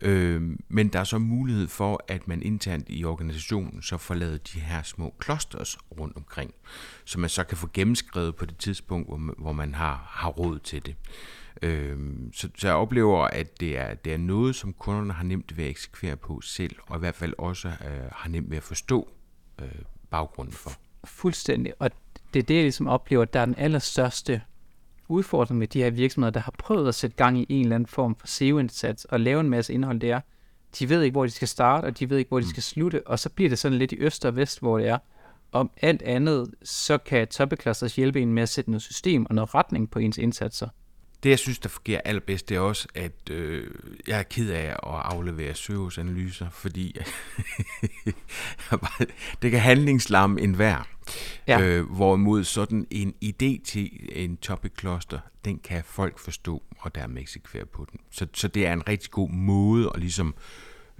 [0.00, 4.52] Øh, men der er så mulighed for, at man internt i organisationen så får lavet
[4.54, 6.54] de her små clusters rundt omkring,
[7.04, 10.28] så man så kan få gennemskrevet på det tidspunkt, hvor man, hvor man har, har
[10.28, 10.94] råd til det.
[11.62, 11.98] Øh,
[12.32, 15.64] så, så jeg oplever, at det er, det er noget, som kunderne har nemt ved
[15.64, 19.08] at eksekvere på selv, og i hvert fald også øh, har nemt ved at forstå
[19.58, 19.68] øh,
[20.10, 20.70] baggrunden for.
[21.04, 21.90] Fuldstændig, og
[22.34, 24.42] det er det, jeg ligesom oplever, at der er den allerstørste
[25.08, 27.86] udfordring med de her virksomheder, der har prøvet at sætte gang i en eller anden
[27.86, 30.20] form for SEO-indsats og lave en masse indhold, det er,
[30.78, 32.50] de ved ikke, hvor de skal starte, og de ved ikke, hvor de mm.
[32.50, 34.98] skal slutte, og så bliver det sådan lidt i øst og vest, hvor det er.
[35.52, 39.34] Om alt andet, så kan Topic Clusters hjælpe en med at sætte noget system og
[39.34, 40.68] noget retning på ens indsatser.
[41.22, 43.66] Det, jeg synes, der fungerer allerbedst, det er også, at øh,
[44.06, 46.96] jeg er ked af at aflevere søgeanalyser, fordi
[49.42, 50.88] det kan handlingslam en hver.
[51.46, 51.60] Ja.
[51.60, 57.22] Øh, hvorimod sådan en idé til en topic cluster, den kan folk forstå, og dermed
[57.22, 58.00] eksekvere på den.
[58.10, 60.34] Så, så det er en rigtig god måde at ligesom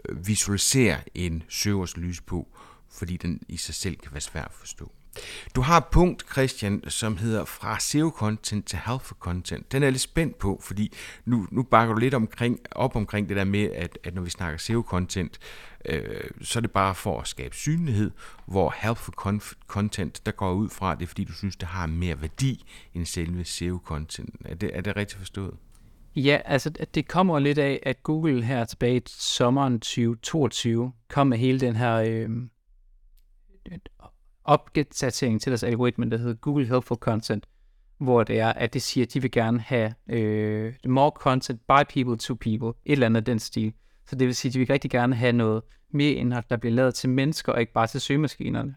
[0.09, 2.49] øh, visualisere en søgeanalyse på,
[2.91, 4.93] fordi den i sig selv kan være svær at forstå.
[5.55, 9.65] Du har et punkt, Christian, som hedder fra SEO-content til health-content.
[9.73, 10.93] Den er jeg lidt spændt på, fordi
[11.25, 14.31] nu, nu bakker du lidt omkring, op omkring det der med, at, at når vi
[14.31, 15.39] snakker SEO-content,
[15.85, 18.11] øh, så er det bare for at skabe synlighed,
[18.47, 22.65] hvor health-content, der går ud fra, det er fordi, du synes, det har mere værdi
[22.95, 24.37] end selve SEO-content.
[24.45, 25.55] Er det, er det rigtigt forstået?
[26.17, 31.39] Ja, altså det kommer lidt af, at Google her tilbage i sommeren 2022 kom med
[31.39, 32.31] hele den her øh,
[34.49, 37.47] opdatering til deres algoritme, der hedder Google Helpful Content,
[37.99, 41.93] hvor det er, at det siger, at de vil gerne have øh, more content by
[41.95, 43.73] people to people, et eller andet den stil.
[44.07, 46.75] Så det vil sige, at de vil rigtig gerne have noget mere indhold, der bliver
[46.75, 48.75] lavet til mennesker, og ikke bare til søgemaskinerne.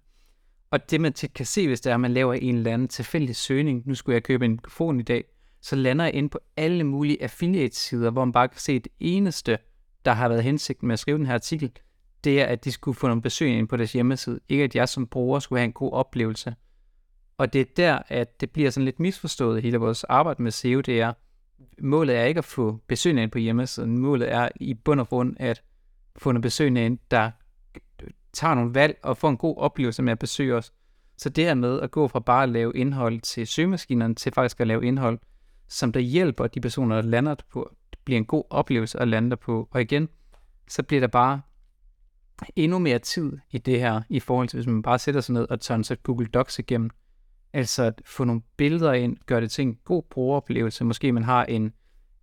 [0.72, 2.88] Og det man tit kan se, hvis det er, at man laver en eller anden
[2.88, 5.24] tilfældig søgning, nu skulle jeg købe en mikrofon i dag,
[5.62, 9.58] så lander jeg inde på alle mulige affiliate-sider, hvor man bare kan se, det eneste,
[10.06, 11.72] der har været hensigten med at skrive den her artikel,
[12.24, 14.40] det er, at de skulle få nogle besøg ind på deres hjemmeside.
[14.50, 16.56] Ikke at jeg som bruger skulle have en god oplevelse.
[17.38, 20.82] Og det er der, at det bliver sådan lidt misforstået hele vores arbejde med SEO.
[20.82, 21.14] Det er,
[21.82, 23.98] målet er ikke at få besøgende ind på hjemmesiden.
[23.98, 25.64] Målet er i bund og grund at
[26.18, 27.32] få nogle besøgende ind, der
[28.34, 30.74] tager nogle valg og får en god oplevelse med at besøge os.
[31.18, 34.60] Så det her med at gå fra bare at lave indhold til søgemaskinerne, til faktisk
[34.60, 35.20] at lave indhold,
[35.68, 39.38] som der hjælper de personer, der lander på, det bliver en god oplevelse at lande
[39.38, 39.68] på.
[39.72, 40.10] Og igen,
[40.68, 41.42] så bliver der bare
[42.56, 45.48] endnu mere tid i det her, i forhold til hvis man bare sætter sig ned
[45.50, 46.90] og tager sig Google Docs igennem.
[47.54, 50.84] Altså at få nogle billeder ind, gør det til en god brugeroplevelse.
[50.84, 51.74] Måske man har en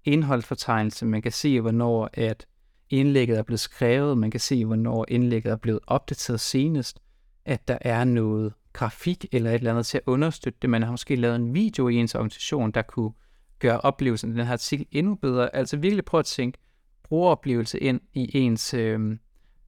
[0.05, 2.47] indholdsfortegnelse, man kan se, hvornår at
[2.91, 7.01] indlægget er blevet skrevet, man kan se, hvornår indlægget er blevet opdateret senest,
[7.45, 10.71] at der er noget grafik eller et eller andet til at understøtte det.
[10.71, 13.13] Man har måske lavet en video i ens organisation, der kunne
[13.59, 15.57] gøre oplevelsen af den her artikel endnu bedre.
[15.57, 16.59] Altså virkelig prøve at tænke
[17.03, 19.17] brugeroplevelse ind i ens øh,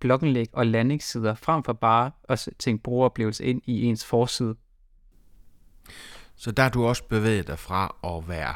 [0.00, 4.54] blogindlæg og landingssider, frem for bare at tænke brugeroplevelse ind i ens forside.
[6.36, 8.54] Så der har du også bevæget dig fra at være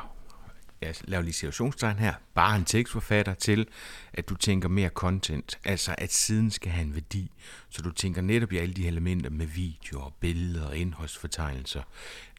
[0.85, 3.69] jeg laver lige situationstegn her, bare en tekstforfatter til,
[4.13, 7.33] at du tænker mere content, altså at siden skal have en værdi.
[7.75, 11.83] Så du tænker netop i alle de elementer med videoer, billeder og indholdsfortegnelser,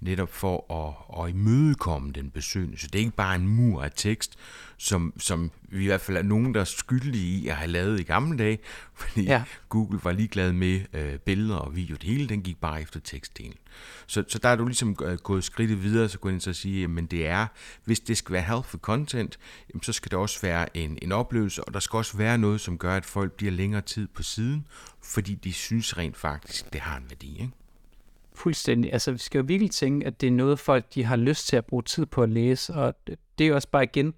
[0.02, 2.78] netop for at, at imødekomme den besøgende.
[2.78, 4.36] Så det er ikke bare en mur af tekst,
[4.78, 8.00] som, som vi i hvert fald er nogen, der er skyldige i at have lavet
[8.00, 8.60] i gamle dage,
[9.02, 9.44] fordi ja.
[9.70, 11.96] Google var ligeglad med øh, billeder og video.
[11.96, 13.58] Det hele den gik bare efter tekstdelen.
[14.08, 16.88] Så, så der er du ligesom øh, gået skridtet videre, så kunne jeg så sige,
[16.88, 17.48] men det er,
[17.84, 21.64] hvis det skal være helpful content, jamen, så skal det også være en, en oplevelse,
[21.64, 24.66] og der skal også være noget, som gør, at folk bliver længere tid på siden,
[25.06, 27.32] fordi de synes rent faktisk, det har en værdi.
[27.42, 27.52] Ikke?
[28.34, 28.94] Fuldstændig.
[28.94, 31.56] Altså, vi skal jo virkelig tænke, at det er noget, folk de har lyst til
[31.56, 34.14] at bruge tid på at læse, og det er jo også bare igen,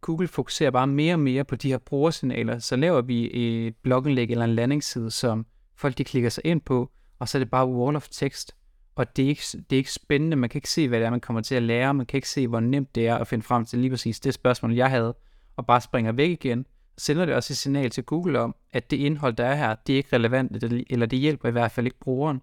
[0.00, 4.30] Google fokuserer bare mere og mere på de her brugersignaler, så laver vi et blogindlæg
[4.30, 7.68] eller en landingsside, som folk de klikker sig ind på, og så er det bare
[7.68, 8.56] wall of text,
[8.94, 11.10] og det er, ikke, det er ikke spændende, man kan ikke se, hvad det er,
[11.10, 13.42] man kommer til at lære, man kan ikke se, hvor nemt det er at finde
[13.44, 15.16] frem til lige præcis det spørgsmål, jeg havde,
[15.56, 16.66] og bare springer væk igen,
[16.98, 19.92] sender det også et signal til Google om, at det indhold, der er her, det
[19.92, 22.42] er ikke relevant, eller det hjælper i hvert fald ikke brugeren.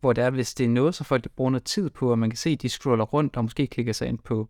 [0.00, 2.30] Hvor det er, hvis det er noget, så folk bruger noget tid på, og man
[2.30, 4.48] kan se, at de scroller rundt og måske klikker sig ind på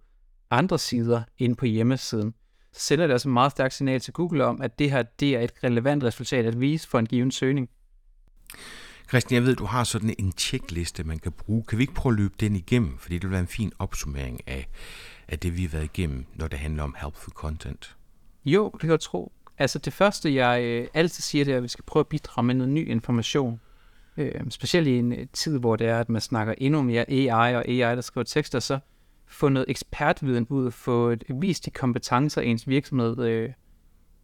[0.50, 2.34] andre sider ind på hjemmesiden,
[2.72, 5.36] så sender det også et meget stærkt signal til Google om, at det her det
[5.36, 7.68] er et relevant resultat at vise for en given søgning.
[9.08, 11.64] Christian, jeg ved, du har sådan en checkliste, man kan bruge.
[11.68, 12.98] Kan vi ikke prøve at løbe den igennem?
[12.98, 14.68] Fordi det vil være en fin opsummering af,
[15.28, 17.96] af det, vi har været igennem, når det handler om helpful content.
[18.44, 19.32] Jo, det kan jeg tro.
[19.58, 22.46] Altså det første, jeg øh, altid siger, det er, at vi skal prøve at bidrage
[22.46, 23.60] med noget ny information.
[24.16, 27.54] Øh, specielt i en øh, tid, hvor det er, at man snakker endnu mere AI
[27.54, 28.78] og AI, der skriver tekster, så
[29.26, 33.50] få noget ekspertviden ud, få et, vist de kompetencer, ens virksomhed øh,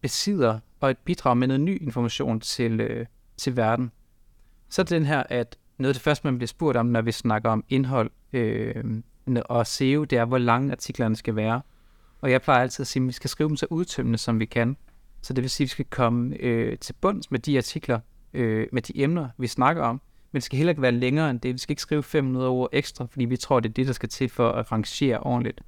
[0.01, 3.93] besidder, og et bidrag med noget ny information til, øh, til verden.
[4.69, 7.03] Så er det den her, at noget af det første, man bliver spurgt om, når
[7.03, 8.85] vi snakker om indhold øh,
[9.45, 11.61] og SEO, det er, hvor lange artiklerne skal være.
[12.21, 14.45] Og jeg plejer altid at sige, at vi skal skrive dem så udtømmende, som vi
[14.45, 14.77] kan.
[15.25, 18.01] Så det vil sige, at vi skal komme øh, til bunds med de artikler,
[18.35, 20.01] øh, med de emner, vi snakker om.
[20.33, 21.53] Men det skal heller ikke være længere end det.
[21.53, 24.09] Vi skal ikke skrive 500 ord ekstra, fordi vi tror, det er det, der skal
[24.09, 25.61] til for at rangere ordentligt.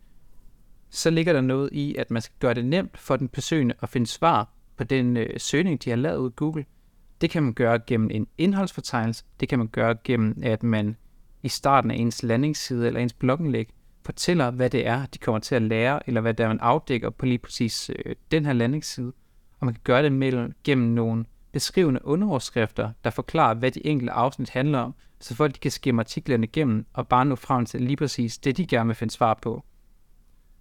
[0.90, 3.88] Så ligger der noget i, at man skal gøre det nemt for den besøgende at
[3.88, 6.64] finde svar på den øh, søgning, de har lavet ud Google.
[7.21, 9.25] Det kan man gøre gennem en indholdsfortegnelse.
[9.40, 10.97] Det kan man gøre gennem, at man
[11.42, 13.69] i starten af ens landingsside eller ens blogindlæg
[14.05, 17.11] fortæller, hvad det er, de kommer til at lære, eller hvad det er, man afdækker
[17.11, 19.12] på lige præcis øh, den her landingsside.
[19.61, 24.12] Og man kan gøre det mellem, gennem nogle beskrivende underoverskrifter, der forklarer, hvad de enkelte
[24.12, 27.83] afsnit handler om, så folk de kan skimme artiklerne igennem og bare nå frem til
[27.83, 29.64] lige præcis det, de gerne vil finde svar på.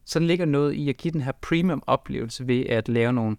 [0.06, 3.38] Så der ligger noget i at give den her premium oplevelse ved at lave nogle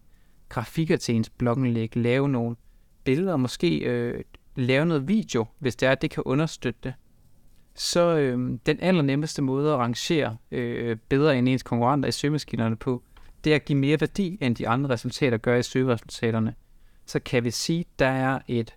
[0.49, 2.57] grafikker til ens blogindlæg, lave nogle
[3.05, 4.25] billeder, måske øh,
[4.57, 6.95] lave noget video, hvis det er, at det kan understøtte det.
[7.75, 13.03] Så øh, den allernemmeste måde at rangere øh, bedre end ens konkurrenter i søgemaskinerne på,
[13.46, 16.55] det er at give mere værdi, end de andre resultater gør i søgeresultaterne
[17.07, 18.74] så kan vi sige, at der er et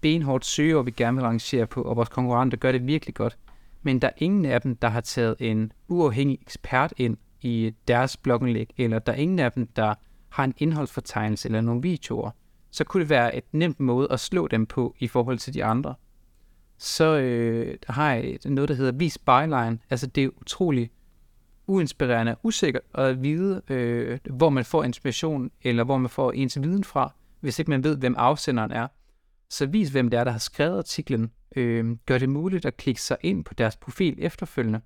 [0.00, 3.38] benhårdt søger, vi gerne vil rangere på, og vores konkurrenter gør det virkelig godt.
[3.82, 8.16] Men der er ingen af dem, der har taget en uafhængig ekspert ind i deres
[8.16, 9.94] blogindlæg, eller der er ingen af dem, der
[10.28, 12.30] har en indholdsfortegnelse eller nogle videoer,
[12.70, 15.64] så kunne det være et nemt måde at slå dem på i forhold til de
[15.64, 15.94] andre.
[16.78, 19.78] Så øh, har jeg noget, der hedder vis byline.
[19.90, 20.92] Altså det er utroligt
[21.72, 26.62] uinspirerende og usikkert at vide, øh, hvor man får inspiration, eller hvor man får ens
[26.62, 28.88] viden fra, hvis ikke man ved, hvem afsenderen er.
[29.50, 31.30] Så vis, hvem det er, der har skrevet artiklen.
[31.56, 34.80] Øh, gør det muligt at klikke sig ind på deres profil efterfølgende,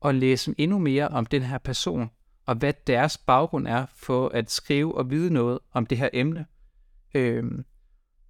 [0.00, 2.10] og læse endnu mere om den her person,
[2.46, 6.46] og hvad deres baggrund er for at skrive og vide noget om det her emne.
[7.14, 7.44] Øh,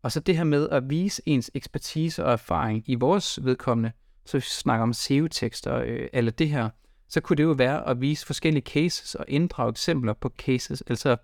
[0.03, 3.93] og så det her med at vise ens ekspertise og erfaring i vores vedkommende,
[4.25, 6.69] så hvis vi snakker om SEO-tekster øh, eller det her,
[7.13, 11.17] så kunne det jo være at vise forskellige cases og inddrage eksempler på cases, altså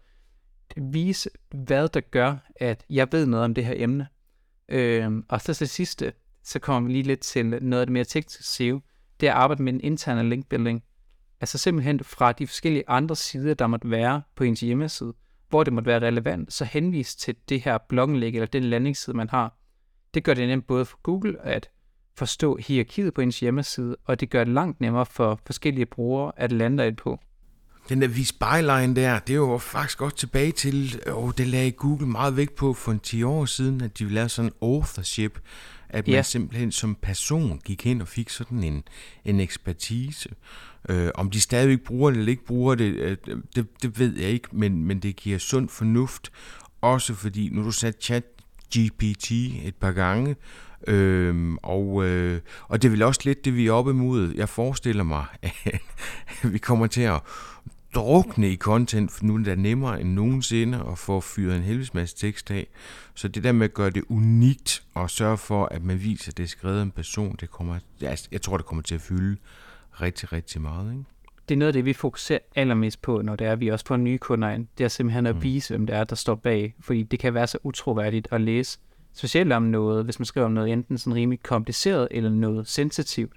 [0.77, 4.09] vise, hvad der gør, at jeg ved noget om det her emne.
[4.69, 6.13] Øh, og så til sidste,
[6.45, 8.81] så kommer vi lige lidt til noget af det mere tekniske SEO,
[9.21, 10.83] det er at arbejde med en interne linkbuilding.
[11.41, 15.15] Altså simpelthen fra de forskellige andre sider, der måtte være på ens hjemmeside,
[15.49, 19.29] hvor det måtte være relevant, så henvis til det her blogindlæg eller den landingsside, man
[19.29, 19.59] har.
[20.15, 21.71] Det gør det nemt både for Google at
[22.19, 26.53] forstå hierarkiet på ens hjemmeside, og det gør det langt nemmere for forskellige brugere at
[26.53, 27.21] lande ind på.
[27.89, 31.71] Den der vis byline der, det er jo faktisk godt tilbage til, og det lagde
[31.71, 35.39] Google meget vægt på for en 10 år siden, at de ville lave sådan authorship,
[35.89, 36.23] at man ja.
[36.23, 38.83] simpelthen som person gik hen og fik sådan en,
[39.25, 40.29] en ekspertise.
[40.89, 43.17] Øh, om de stadigvæk bruger det eller ikke bruger det, øh,
[43.57, 46.33] det, det ved jeg ikke, men, men det giver sund fornuft,
[46.81, 48.25] også fordi, nu du sat chat
[48.77, 49.31] GPT
[49.65, 50.37] et par gange,
[50.87, 54.35] Øhm, og, øh, og det er vel også lidt det, vi er oppe imod.
[54.35, 55.81] Jeg forestiller mig, at
[56.53, 57.21] vi kommer til at
[57.95, 61.95] drukne i content, for nu er det nemmere end nogensinde at få fyret en helvedes
[61.95, 62.67] masse tekst af.
[63.15, 66.37] Så det der med at gøre det unikt og sørge for, at man viser, at
[66.37, 69.01] det er skrevet af en person, det kommer, jeg, jeg tror, det kommer til at
[69.01, 69.37] fylde
[70.01, 70.93] rigtig, rigtig meget.
[70.93, 71.05] Ikke?
[71.49, 73.85] Det er noget af det, vi fokuserer allermest på, når det er, at vi også
[73.89, 74.67] får nye kunder ind.
[74.79, 75.43] Det er simpelthen at mm.
[75.43, 76.75] vise, hvem det er, der står bag.
[76.81, 78.79] Fordi det kan være så utroværdigt at læse
[79.15, 83.33] specielt om noget, hvis man skriver om noget enten sådan rimelig kompliceret eller noget sensitivt,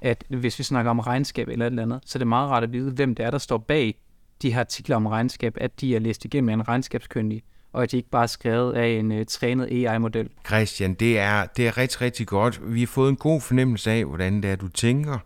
[0.00, 2.62] at hvis vi snakker om regnskab eller et eller andet, så er det meget rart
[2.62, 3.98] at vide, hvem det er, der står bag
[4.42, 7.42] de her artikler om regnskab, at de er læst igennem af en regnskabskyndig,
[7.72, 10.30] og at de ikke bare er skrevet af en uh, trænet AI-model.
[10.46, 12.74] Christian, det er, det er rigtig, rigtig godt.
[12.74, 15.18] Vi har fået en god fornemmelse af, hvordan det er, du tænker,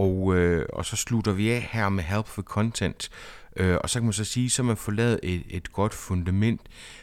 [0.00, 3.10] og, øh, og så slutter vi af her med Help for Content.
[3.56, 6.60] Øh, og så kan man så sige, så man får lavet et, et godt fundament.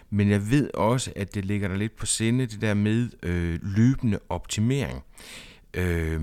[0.10, 3.60] Men jeg ved også, at det ligger der lidt på sinde, det der med øh,
[3.62, 5.04] løbende optimering.
[5.74, 6.22] Øh,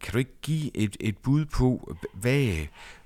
[0.00, 2.54] kan du ikke give et, et bud på, hvad,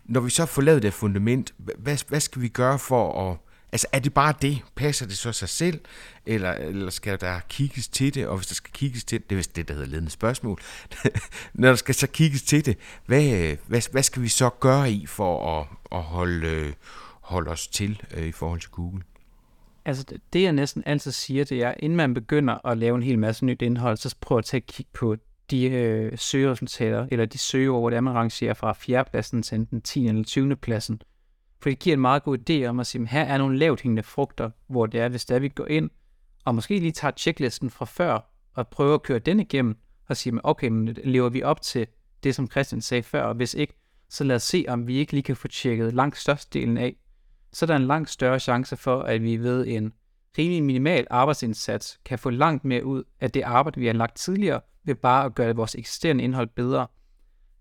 [0.04, 3.36] når vi så får lavet det fundament, hvad, hvad skal vi gøre for at...
[3.74, 4.62] Altså, er det bare det?
[4.74, 5.80] Passer det så sig selv?
[6.26, 8.26] Eller, eller skal der kigges til det?
[8.26, 10.60] Og hvis der skal kigges til det, det er vist det, der hedder ledende spørgsmål.
[11.54, 15.06] Når der skal så kigges til det, hvad, hvad, hvad skal vi så gøre i
[15.06, 16.74] for at, at holde,
[17.20, 19.02] holde os til øh, i forhold til Google?
[19.84, 23.18] Altså, det jeg næsten altid siger, det er, inden man begynder at lave en hel
[23.18, 25.16] masse nyt indhold, så prøv at tage at kigge på
[25.50, 29.04] de øh, søgeresultater, eller de søgeord, hvor det er, man rangerer fra 4.
[29.04, 30.08] pladsen til den 10.
[30.08, 30.56] eller 20.
[30.56, 31.00] pladsen.
[31.64, 33.80] For det giver en meget god idé om at sige, at her er nogle lavt
[33.80, 35.90] hængende frugter, hvor det er, hvis der vi går ind,
[36.44, 39.76] og måske lige tager checklisten fra før, og prøver at køre den igennem,
[40.08, 41.86] og sige, okay, men lever vi op til
[42.22, 43.74] det, som Christian sagde før, og hvis ikke,
[44.08, 46.96] så lad os se, om vi ikke lige kan få tjekket langt størstedelen af,
[47.52, 49.92] så er der en langt større chance for, at vi ved en
[50.38, 54.60] rimelig minimal arbejdsindsats kan få langt mere ud af det arbejde, vi har lagt tidligere,
[54.84, 56.86] ved bare at gøre vores eksisterende indhold bedre.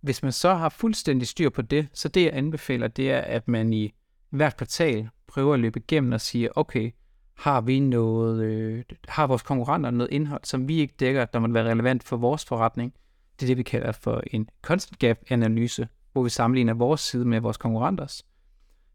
[0.03, 3.47] Hvis man så har fuldstændig styr på det, så det jeg anbefaler, det er, at
[3.47, 3.93] man i
[4.29, 6.91] hvert kvartal prøver at løbe igennem og sige, okay,
[7.37, 11.47] har vi noget, øh, har vores konkurrenter noget indhold, som vi ikke dækker, der må
[11.47, 12.93] være relevant for vores forretning.
[13.39, 17.25] Det er det, vi kalder for en constant gap analyse, hvor vi sammenligner vores side
[17.25, 18.23] med vores konkurrenters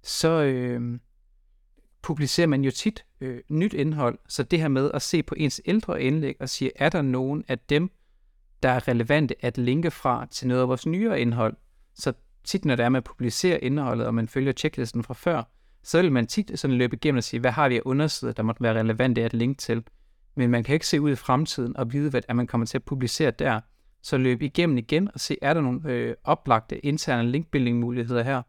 [0.02, 0.98] så øh,
[2.02, 4.18] publicerer man jo tit øh, nyt indhold.
[4.28, 7.44] Så det her med at se på ens ældre indlæg og sige, er der nogen
[7.48, 7.90] af dem,
[8.62, 11.56] der er relevante at linke fra til noget af vores nyere indhold.
[11.94, 12.12] Så
[12.44, 15.42] tit, når det er, man publicerer indholdet, og man følger checklisten fra før,
[15.82, 18.42] så vil man tit sådan løbe igennem og sige, hvad har vi af undersider, der
[18.42, 19.84] måtte være relevante at linke til.
[20.34, 22.84] Men man kan ikke se ud i fremtiden og vide, hvad man kommer til at
[22.84, 23.60] publicere der.
[24.02, 28.42] Så løb igennem igen og se, er der nogle øh, oplagte interne linkbuilding muligheder her,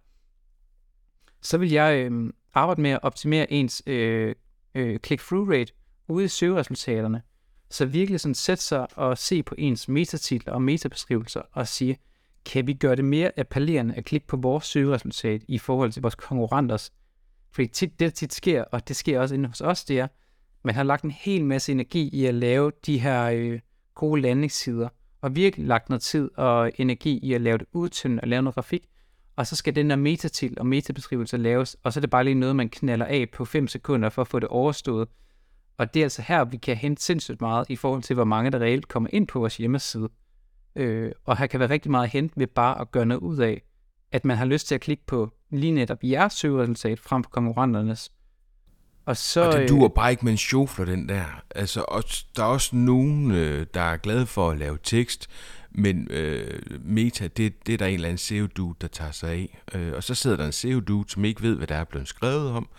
[1.42, 4.36] så vil jeg øh, arbejde med at optimere ens øh,
[4.76, 5.74] øh, click-through rate
[6.08, 7.22] ude i søgeresultaterne.
[7.70, 11.98] Så virkelig sådan sætte sig og se på ens metatitler og metabeskrivelser og sige,
[12.46, 16.16] kan vi gøre det mere appellerende at klikke på vores søgeresultat i forhold til vores
[16.16, 16.92] konkurrenters?
[17.52, 20.08] Fordi tit, det der tit sker, og det sker også inde hos os, det er,
[20.64, 23.60] man har lagt en hel masse energi i at lave de her øh,
[23.96, 24.90] gode landingssider,
[25.22, 28.56] og virkelig lagt noget tid og energi i at lave det udtyndende og lave noget
[28.56, 28.84] grafik,
[29.36, 32.36] og så skal den der metatil og metabeskrivelse laves, og så er det bare lige
[32.36, 35.08] noget, man knaller af på 5 sekunder for at få det overstået.
[35.80, 38.52] Og det er altså her, vi kan hente sindssygt meget i forhold til, hvor mange
[38.52, 40.10] der reelt kommer ind på vores hjemmeside.
[40.76, 43.38] Øh, og her kan være rigtig meget at hente ved bare at gøre noget ud
[43.38, 43.62] af,
[44.12, 48.12] at man har lyst til at klikke på lige netop jeres søgeresultat frem for konkurrenternes.
[49.06, 51.42] Og, så, og det duer bare ikke med en sjofler, den der.
[51.56, 52.04] Altså, og
[52.36, 55.28] der er også nogen, øh, der er glade for at lave tekst,
[55.72, 59.62] men øh, meta, det, det er der en eller anden SEO-dude, der tager sig af.
[59.76, 62.52] Øh, og så sidder der en SEO-dude, som ikke ved, hvad der er blevet skrevet
[62.52, 62.70] om,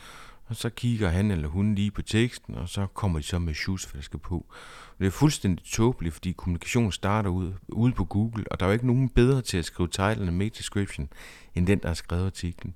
[0.50, 3.54] og så kigger han eller hun lige på teksten, og så kommer de så med
[3.54, 4.46] shoesflaske på.
[4.98, 8.72] Det er fuldstændig tåbeligt, fordi kommunikation starter ude, ude på Google, og der er jo
[8.72, 11.08] ikke nogen bedre til at skrive titlen og meta description,
[11.54, 12.74] end den, der har skrevet artiklen.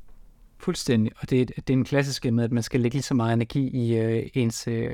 [0.58, 3.32] Fuldstændig, og det, det er en klassiske med, at man skal lægge lige så meget
[3.32, 4.90] energi i øh, ens, øh,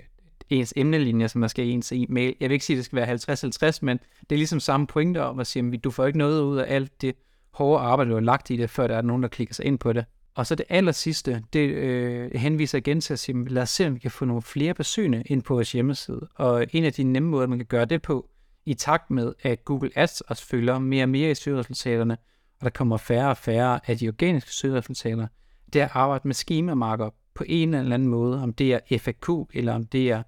[0.50, 2.34] ens emnelinjer, som man skal i ens e-mail.
[2.40, 5.24] Jeg vil ikke sige, at det skal være 50-50, men det er ligesom samme pointe
[5.24, 7.14] om at sige, at du får ikke noget ud af alt det
[7.50, 9.78] hårde arbejde, du har lagt i det, før der er nogen, der klikker sig ind
[9.78, 10.04] på det.
[10.41, 13.86] Og så det aller sidste, det øh, henviser igen til at sige, lad os se,
[13.86, 16.28] om vi kan få nogle flere besøgende ind på vores hjemmeside.
[16.34, 18.28] Og en af de nemme måder, man kan gøre det på,
[18.66, 22.16] i takt med, at Google Ads også følger mere og mere i søgeresultaterne,
[22.61, 25.26] og der kommer færre og færre af de organiske søgeresultater,
[25.72, 28.99] det er at arbejde med schema markup på en eller anden måde, om det er
[28.99, 30.22] FAQ, eller om det er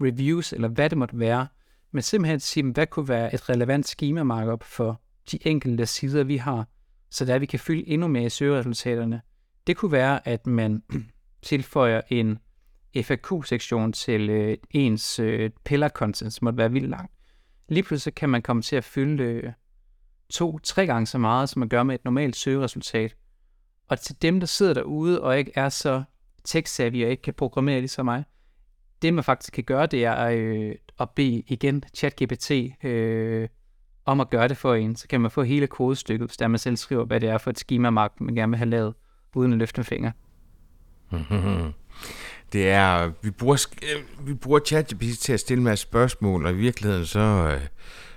[0.00, 1.46] reviews, eller hvad det måtte være,
[1.92, 5.00] men simpelthen sige, hvad kunne være et relevant schema markup for
[5.32, 6.68] de enkelte sider, vi har,
[7.10, 9.20] så der vi kan fylde endnu mere i søgeresultaterne,
[9.68, 10.82] det kunne være, at man
[11.42, 12.38] tilføjer en
[13.02, 17.12] FAQ-sektion til øh, ens øh, pillar-content, som måtte være vildt langt.
[17.68, 19.52] Lige pludselig kan man komme til at fylde øh,
[20.30, 23.16] to-tre gange så meget, som man gør med et normalt søgeresultat.
[23.88, 26.02] Og til dem, der sidder derude og ikke er så
[26.48, 28.24] tech-savvy og ikke kan programmere ligesom mig,
[29.02, 32.50] det man faktisk kan gøre, det er øh, at bede igen ChatGPT
[32.84, 33.48] øh,
[34.04, 34.96] om at gøre det for en.
[34.96, 37.50] Så kan man få hele kodestykket, hvis der man selv skriver, hvad det er for
[37.50, 38.94] et schema man gerne vil have lavet
[39.34, 40.12] uden at løfte en finger.
[42.52, 46.56] Det er, vi bruger, øh, vi bruger ChatGPT til at stille med spørgsmål, og i
[46.56, 47.18] virkeligheden så,
[47.54, 47.60] øh,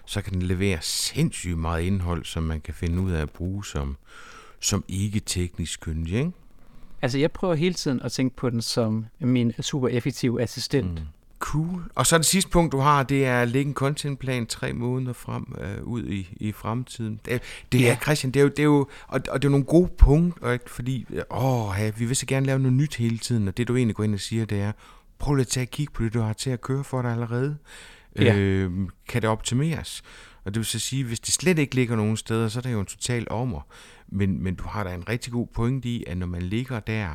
[0.05, 3.66] så kan den levere sindssygt meget indhold, som man kan finde ud af at bruge
[3.66, 3.97] som,
[4.59, 6.32] som ikke teknisk kyndig, ikke?
[7.01, 10.91] Altså, jeg prøver hele tiden at tænke på den som min super effektive assistent.
[10.91, 11.05] Mm.
[11.52, 11.84] Cool.
[11.95, 15.14] Og så det sidste punkt, du har, det er at lægge en contentplan tre måneder
[15.14, 17.20] frem øh, ud i, i fremtiden.
[17.26, 17.41] Det,
[17.72, 17.91] det ja.
[17.91, 20.52] er, Christian, det er jo, det er jo og, og det er nogle gode punkter,
[20.52, 20.70] ikke?
[20.70, 23.76] fordi åh, ja, vi vil så gerne lave noget nyt hele tiden, og det du
[23.76, 24.72] egentlig går ind og siger, det er,
[25.20, 27.12] prøv lige at tage et kig på det, du har til at køre for dig
[27.12, 27.58] allerede.
[28.16, 28.36] Ja.
[28.36, 28.72] Øh,
[29.08, 30.02] kan det optimeres?
[30.45, 32.72] Og det vil så sige, hvis det slet ikke ligger nogen steder, så er det
[32.72, 33.62] jo en total ommer.
[34.08, 37.10] Men, men du har da en rigtig god point i, at når man ligger der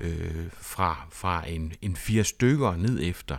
[0.00, 3.36] øh, fra, fra en, en fire stykker ned efter,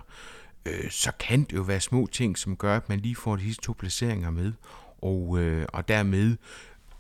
[0.66, 3.42] øh, så kan det jo være små ting, som gør, at man lige får de
[3.42, 4.54] sidste to placeringer med,
[5.02, 6.38] og, øh, og dermed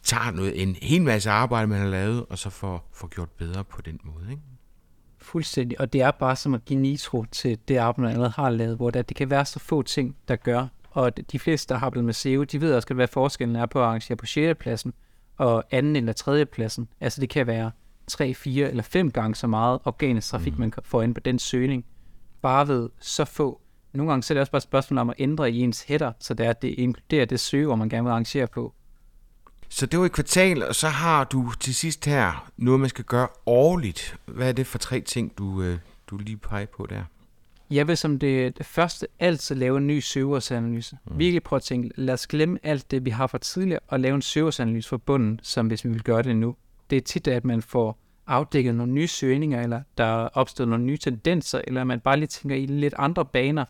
[0.04, 3.64] tager noget, en hel masse arbejde, man har lavet, og så får, får gjort bedre
[3.64, 4.32] på den måde.
[4.32, 4.42] Ikke?
[5.18, 8.50] Fuldstændig, og det er bare som at give nitro til det arbejde, man allerede har
[8.50, 11.80] lavet, hvor det, det kan være så få ting, der gør, og de fleste, der
[11.80, 14.60] har blevet med SEO, de ved også, hvad forskellen er på at arrangere på 6.
[14.60, 14.94] pladsen,
[15.38, 16.88] og anden eller tredje pladsen.
[17.02, 17.72] Altså det kan være
[18.08, 20.60] 3, 4 eller 5 gange så meget organisk trafik, mm.
[20.60, 21.86] man får ind på den søgning,
[22.46, 23.62] bare ved så få.
[23.94, 26.12] Nogle gange så er det også bare et spørgsmål om at ændre i ens header,
[26.20, 28.74] så det er, at det inkluderer det søge, man gerne vil arrangere på.
[29.70, 33.06] Så det var et kvartal, og så har du til sidst her noget, man skal
[33.06, 34.18] gøre årligt.
[34.26, 35.78] Hvad er det for tre ting, du, øh,
[36.08, 37.04] du lige peger på der?
[37.70, 40.98] Jeg vil som det, det første altid lave en ny søgeårsanalyse.
[41.06, 41.20] Mm.
[41.20, 44.16] Virkelig prøve at tænke, lad os glemme alt det, vi har fra tidligere, og lave
[44.16, 46.56] en søgeårsanalyse for bunden, som hvis vi vil gøre det nu.
[46.90, 50.86] Det er tit, at man får afdækket nogle nye søgninger, eller der er opstået nogle
[50.86, 53.66] nye tendenser, eller man bare lige tænker i lidt andre baner,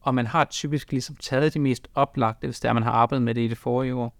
[0.00, 3.34] og man har typisk ligesom taget de mest oplagte, hvis der man har arbejdet med
[3.34, 4.16] det i det forrige år.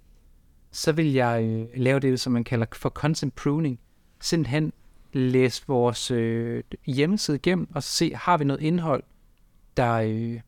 [0.70, 3.80] Så vil jeg øh, lave det, som man kalder for content pruning.
[4.20, 4.72] Simpelthen
[5.12, 9.03] læse vores øh, hjemmeside igennem, og se, har vi noget indhold,
[9.76, 10.41] der øh,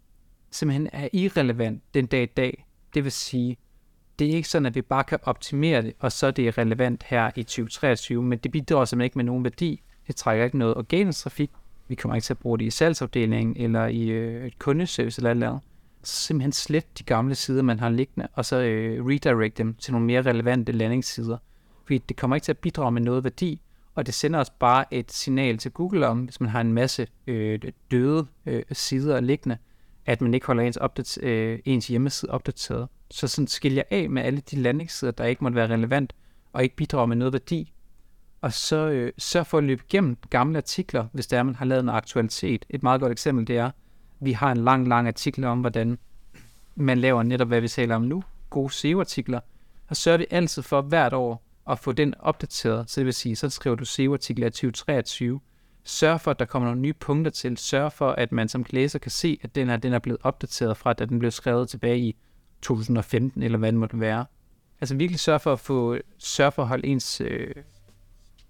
[0.51, 2.67] simpelthen er irrelevant den dag i dag.
[2.95, 3.57] Det vil sige,
[4.21, 7.03] det er ikke sådan, at vi bare kan optimere det, og så er det relevant
[7.03, 9.83] her i 2023, men det bidrager simpelthen ikke med nogen værdi.
[10.07, 11.51] Det trækker ikke noget organisk trafik.
[11.89, 15.31] Vi kommer ikke til at bruge det i salgsafdelingen eller i øh, et kundeservice eller
[15.31, 15.61] andet.
[16.03, 19.93] Så simpelthen slet de gamle sider, man har liggende, og så øh, redirect dem til
[19.93, 21.39] nogle mere relevante landingssider.
[21.85, 23.61] Fordi det kommer ikke til at bidrage med noget værdi,
[23.95, 27.07] og det sender os bare et signal til Google om, hvis man har en masse
[27.27, 27.59] øh,
[27.91, 29.59] døde øh, sider liggende,
[30.07, 32.89] at man ikke holder ens, opdater, øh, ens hjemmeside opdateret.
[33.11, 36.13] Så sådan jeg af med alle de landingssider, der ikke måtte være relevant,
[36.53, 37.73] og ikke bidrager med noget værdi.
[38.41, 41.65] Og så øh, sørg for at løbe igennem gamle artikler, hvis der er, man har
[41.65, 42.67] lavet en aktualitet.
[42.71, 43.71] Et meget godt eksempel, det er,
[44.21, 45.99] vi har en lang, lang artikel om, hvordan
[46.75, 49.41] man laver netop, hvad vi taler om nu, gode SEO-artikler,
[49.89, 52.91] og sørger vi altid for hvert år at få den opdateret.
[52.91, 55.41] Så det vil sige, så skriver du SEO-artikel 2023.
[55.85, 57.57] Sørg for, at der kommer nogle nye punkter til.
[57.57, 60.77] Sørg for, at man som læser kan se, at den, her, den er blevet opdateret
[60.77, 62.17] fra, da den blev skrevet tilbage i
[62.63, 64.27] 2015, eller hvad det måtte være.
[64.81, 67.55] Altså virkelig sørg for at få, sørg for at holde ens øh,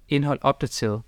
[0.08, 1.02] indhold opdateret.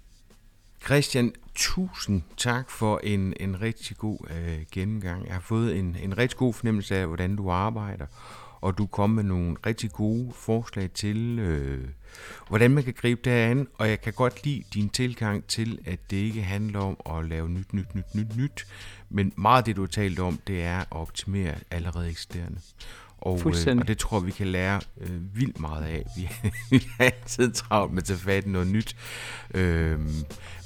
[0.85, 5.27] Christian, tusind tak for en, en rigtig god øh, gennemgang.
[5.27, 8.07] Jeg har fået en, en rigtig god fornemmelse af, hvordan du arbejder,
[8.61, 11.89] og du kom med nogle rigtig gode forslag til, øh,
[12.49, 16.11] hvordan man kan gribe det an, og jeg kan godt lide din tilgang til, at
[16.11, 18.67] det ikke handler om at lave nyt, nyt, nyt, nyt, nyt,
[19.11, 22.59] men meget af det, du har talt om, det er at optimere allerede eksisterende.
[23.19, 26.05] Og, øh, og det tror vi kan lære øh, vildt meget af.
[26.71, 28.97] Vi, har altid travlt med at tage fat i noget nyt.
[29.55, 30.01] Øh,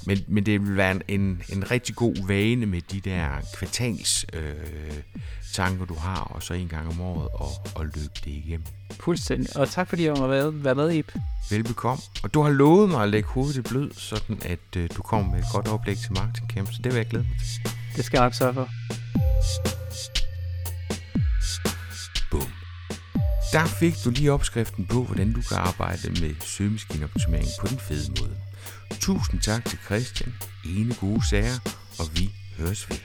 [0.05, 4.53] men, men det vil være en, en rigtig god vane med de der kvartals øh,
[5.57, 8.65] tanker, du har, og så en gang om året og, og løbe det igennem.
[8.99, 9.57] Fuldstændig.
[9.57, 11.11] Og tak fordi jeg var med, være med, Ip.
[11.49, 12.01] Velbekomme.
[12.23, 15.31] Og du har lovet mig at lægge hovedet i blød, sådan at øh, du kommer
[15.31, 17.71] med et godt oplæg til Marketing Camp, så det vil jeg glæde mig til.
[17.95, 18.67] Det skal jeg nok sørge for.
[23.51, 28.13] Der fik du lige opskriften på, hvordan du kan arbejde med søgemaskineoptimering på den fede
[28.21, 28.37] måde.
[28.99, 30.33] Tusind tak til Christian,
[30.65, 31.59] ene gode sager,
[31.99, 32.97] og vi høres ved.